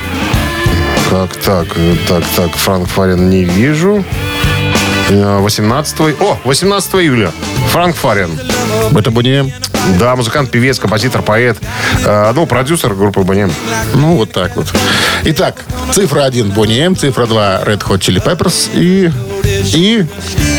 Так, 1.09 1.35
так, 1.35 1.67
так, 2.07 2.23
так, 2.35 2.55
Франк 2.55 2.87
Фарин 2.87 3.29
не 3.29 3.43
вижу. 3.43 4.03
Э, 5.13 5.39
18 5.41 5.99
О, 6.21 6.37
18 6.45 6.95
июля. 6.95 7.31
Франк 7.69 7.95
Фарин. 7.97 8.39
Это 8.97 9.11
Бонием? 9.11 9.51
Да, 9.99 10.15
музыкант, 10.15 10.51
певец, 10.51 10.79
композитор, 10.79 11.21
поэт. 11.21 11.57
Э, 12.05 12.31
Ну, 12.33 12.45
продюсер 12.45 12.93
группы 12.93 13.21
Boniem. 13.21 13.51
Ну, 13.93 14.15
вот 14.15 14.31
так 14.31 14.55
вот. 14.55 14.67
Итак, 15.25 15.55
цифра 15.93 16.23
1 16.23 16.51
Бонни 16.51 16.79
М, 16.79 16.95
цифра 16.95 17.25
2 17.25 17.61
Red 17.65 17.79
Hot 17.87 17.99
Chili 17.99 18.23
Peppers 18.23 18.69
и... 18.73 19.11
И 19.75 20.05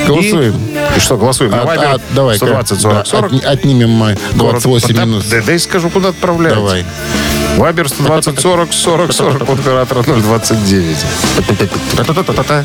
голосуем. 0.07 0.55
И 0.96 1.00
что, 1.00 1.16
голосуем? 1.16 1.53
На 1.53 1.62
От- 1.62 1.78
от- 1.78 2.03
давай 2.14 2.36
120 2.36 2.80
40 2.80 3.07
40. 3.07 3.32
Отни- 3.32 3.44
отнимем 3.44 3.90
мы 3.90 4.16
28 4.34 4.94
Да, 4.94 5.05
минус. 5.05 5.24
Да, 5.26 5.40
дай 5.40 5.59
скажу, 5.59 5.88
куда 5.88 6.11
отправлять. 6.11 6.53
Давай. 6.55 6.84
Вайбер 7.57 7.88
120 7.88 8.40
40 8.40 8.72
40 8.72 9.12
40 9.12 9.46
под 9.46 9.61
оператора 9.61 10.03
029. 10.03 10.96
Та-та-та-та-та. 11.96 12.64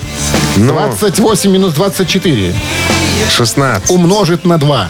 Ну, 0.58 0.74
28 0.74 1.52
минус 1.52 1.74
24. 1.74 2.54
16, 3.30 3.92
Умножить 3.92 4.46
на 4.46 4.58
2. 4.58 4.90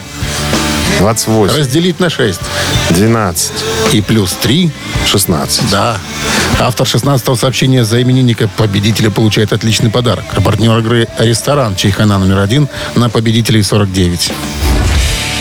28, 0.99 1.57
Разделить 1.57 1.99
на 1.99 2.09
6. 2.09 2.39
12, 2.91 3.51
И 3.93 4.01
плюс 4.01 4.33
3. 4.41 4.71
16. 5.05 5.69
Да. 5.71 5.97
Автор 6.59 6.87
16-го 6.87 7.35
сообщения 7.35 7.83
за 7.83 8.01
именинника 8.01 8.47
победителя 8.57 9.09
получает 9.09 9.53
отличный 9.53 9.89
подарок. 9.89 10.25
А 10.35 10.41
партнер 10.41 10.77
игры 10.79 11.07
«Ресторан» 11.19 11.75
Чайхана 11.75 12.17
номер 12.17 12.39
один 12.39 12.67
на 12.95 13.09
победителей 13.09 13.63
49. 13.63 14.31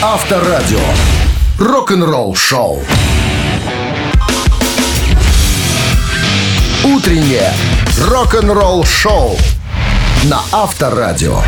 Авторадио. 0.03 0.81
Рок-н-ролл 1.59 2.35
шоу. 2.35 2.83
Утреннее 6.95 7.53
рок-н-ролл 8.01 8.85
шоу 8.85 9.37
на 10.25 10.41
Авторадио. 10.53 11.41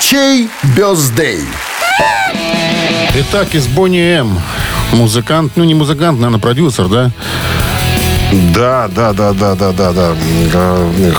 Чей 0.00 0.48
бездей? 0.76 1.44
Итак, 3.14 3.54
из 3.54 3.66
Бонни 3.66 4.00
М. 4.00 4.40
Музыкант, 4.92 5.52
ну 5.56 5.64
не 5.64 5.74
музыкант, 5.74 6.18
наверное, 6.18 6.40
продюсер, 6.40 6.88
да? 6.88 7.10
Да, 8.54 8.88
да, 8.88 9.12
да, 9.12 9.32
да, 9.32 9.54
да, 9.54 9.72
да, 9.72 9.92
да. 9.92 10.14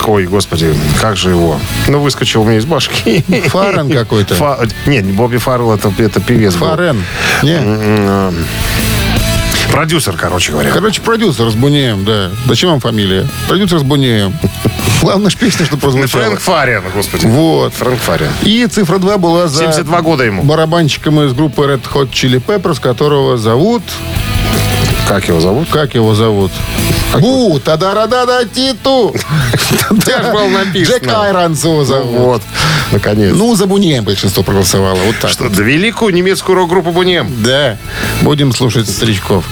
Ой, 0.06 0.26
господи, 0.26 0.74
как 1.00 1.16
же 1.16 1.30
его? 1.30 1.58
Ну, 1.86 2.00
выскочил 2.00 2.42
у 2.42 2.44
меня 2.44 2.58
из 2.58 2.64
башки. 2.66 3.24
Фарен 3.48 3.90
какой-то. 3.90 4.34
Фа- 4.34 4.58
Нет, 4.86 5.04
не 5.04 5.12
Бобби 5.12 5.36
Фаррелл, 5.38 5.72
это, 5.74 5.92
это 5.98 6.20
певец 6.20 6.54
был. 6.56 6.68
Фарен. 6.68 7.02
Не. 7.42 8.32
Продюсер, 9.72 10.16
короче 10.16 10.52
говоря. 10.52 10.70
Короче, 10.72 11.00
продюсер 11.02 11.50
с 11.50 11.54
Бонни 11.54 11.92
М, 11.92 12.04
да. 12.04 12.30
Зачем 12.46 12.70
вам 12.70 12.80
фамилия? 12.80 13.26
Продюсер 13.48 13.78
с 13.78 13.82
Бонни 13.82 14.08
М. 14.26 14.34
Главное, 15.02 15.30
ж 15.30 15.36
песня, 15.36 15.64
что 15.66 15.76
прозвучала. 15.76 16.22
Фрэнк 16.24 16.40
Фарриан, 16.40 16.84
господи. 16.94 17.26
Вот. 17.26 17.72
Фрэнк 17.74 18.00
Фарриан. 18.00 18.32
И 18.42 18.66
цифра 18.66 18.98
2 18.98 19.18
была 19.18 19.46
за 19.46 19.58
72 19.64 20.00
года 20.02 20.24
ему. 20.24 20.42
барабанщиком 20.42 21.20
из 21.22 21.32
группы 21.34 21.62
Red 21.62 21.82
Hot 21.94 22.10
Chili 22.10 22.42
Peppers, 22.44 22.80
которого 22.80 23.36
зовут... 23.38 23.82
Как 25.08 25.26
его 25.26 25.40
зовут? 25.40 25.68
Как 25.70 25.94
его 25.94 26.14
зовут? 26.14 26.52
Бу, 27.18 27.58
тадарадада 27.64 28.44
титу. 28.44 29.14
Я 30.06 30.22
ж 30.22 30.32
был 30.32 30.48
написано. 30.50 30.98
Джек 30.98 31.08
Айронс 31.08 31.64
его 31.64 31.84
зовут. 31.84 32.18
Вот, 32.18 32.42
наконец. 32.92 33.34
Ну, 33.34 33.54
за 33.54 33.66
Буньем 33.66 34.04
большинство 34.04 34.42
проголосовало. 34.42 34.98
Вот 35.06 35.16
так. 35.18 35.30
Что, 35.30 35.48
да 35.48 35.62
великую 35.62 36.12
немецкую 36.12 36.56
рок-группу 36.56 36.92
Бунем. 36.92 37.32
Да, 37.42 37.78
будем 38.20 38.52
слушать 38.52 38.88
старичков. 38.88 39.44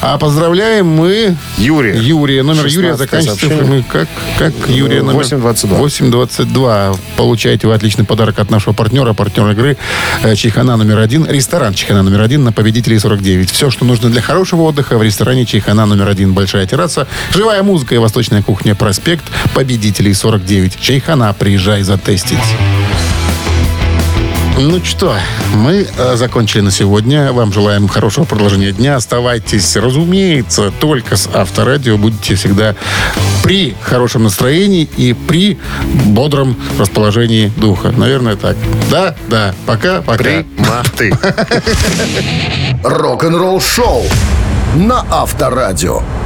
А 0.00 0.18
поздравляем 0.18 0.88
мы 0.88 1.36
Юрия. 1.56 1.96
Юрия. 1.96 2.42
Номер 2.42 2.62
16 2.62 2.76
Юрия 2.76 2.96
заканчивается 2.96 3.84
как, 3.90 4.08
как 4.38 4.52
Юрия 4.68 5.02
номер 5.02 5.18
822. 5.18 5.78
822. 5.78 6.94
Получаете 7.16 7.66
вы 7.68 7.74
отличный 7.74 8.04
подарок 8.04 8.38
от 8.40 8.50
нашего 8.50 8.72
партнера, 8.72 9.12
партнера 9.14 9.52
игры 9.52 9.76
э, 10.22 10.34
Чайхана 10.34 10.76
номер 10.76 10.98
один. 10.98 11.26
Ресторан 11.26 11.74
Чайхана 11.74 12.02
номер 12.02 12.22
один 12.22 12.44
на 12.44 12.52
победителей 12.52 12.98
49. 12.98 13.50
Все, 13.50 13.70
что 13.70 13.84
нужно 13.84 14.10
для 14.10 14.20
хорошего 14.20 14.62
отдыха 14.62 14.95
в 14.98 15.02
ресторане 15.02 15.46
Чайхана 15.46 15.86
номер 15.86 16.08
один. 16.08 16.34
Большая 16.34 16.66
терраса, 16.66 17.06
живая 17.32 17.62
музыка 17.62 17.94
и 17.94 17.98
восточная 17.98 18.42
кухня. 18.42 18.74
Проспект 18.74 19.24
победителей 19.54 20.14
49. 20.14 20.80
Чайхана, 20.80 21.32
приезжай 21.32 21.82
затестить. 21.82 22.38
Ну 24.58 24.82
что, 24.82 25.14
мы 25.54 25.86
э, 25.86 26.16
закончили 26.16 26.62
на 26.62 26.70
сегодня. 26.70 27.30
Вам 27.30 27.52
желаем 27.52 27.88
хорошего 27.88 28.24
продолжения 28.24 28.72
дня. 28.72 28.96
Оставайтесь, 28.96 29.76
разумеется, 29.76 30.72
только 30.80 31.16
с 31.16 31.28
Авторадио. 31.30 31.98
Будете 31.98 32.36
всегда 32.36 32.74
при 33.42 33.76
хорошем 33.82 34.22
настроении 34.22 34.88
и 34.96 35.12
при 35.12 35.58
бодром 36.06 36.56
расположении 36.78 37.52
духа. 37.58 37.92
Наверное, 37.94 38.36
так. 38.36 38.56
Да, 38.90 39.14
да. 39.28 39.54
Пока, 39.66 40.00
пока. 40.00 40.24
Приматы. 40.24 41.12
Рок-н-ролл 42.82 43.60
шоу 43.60 44.06
на 44.74 45.04
Авторадио. 45.10 46.25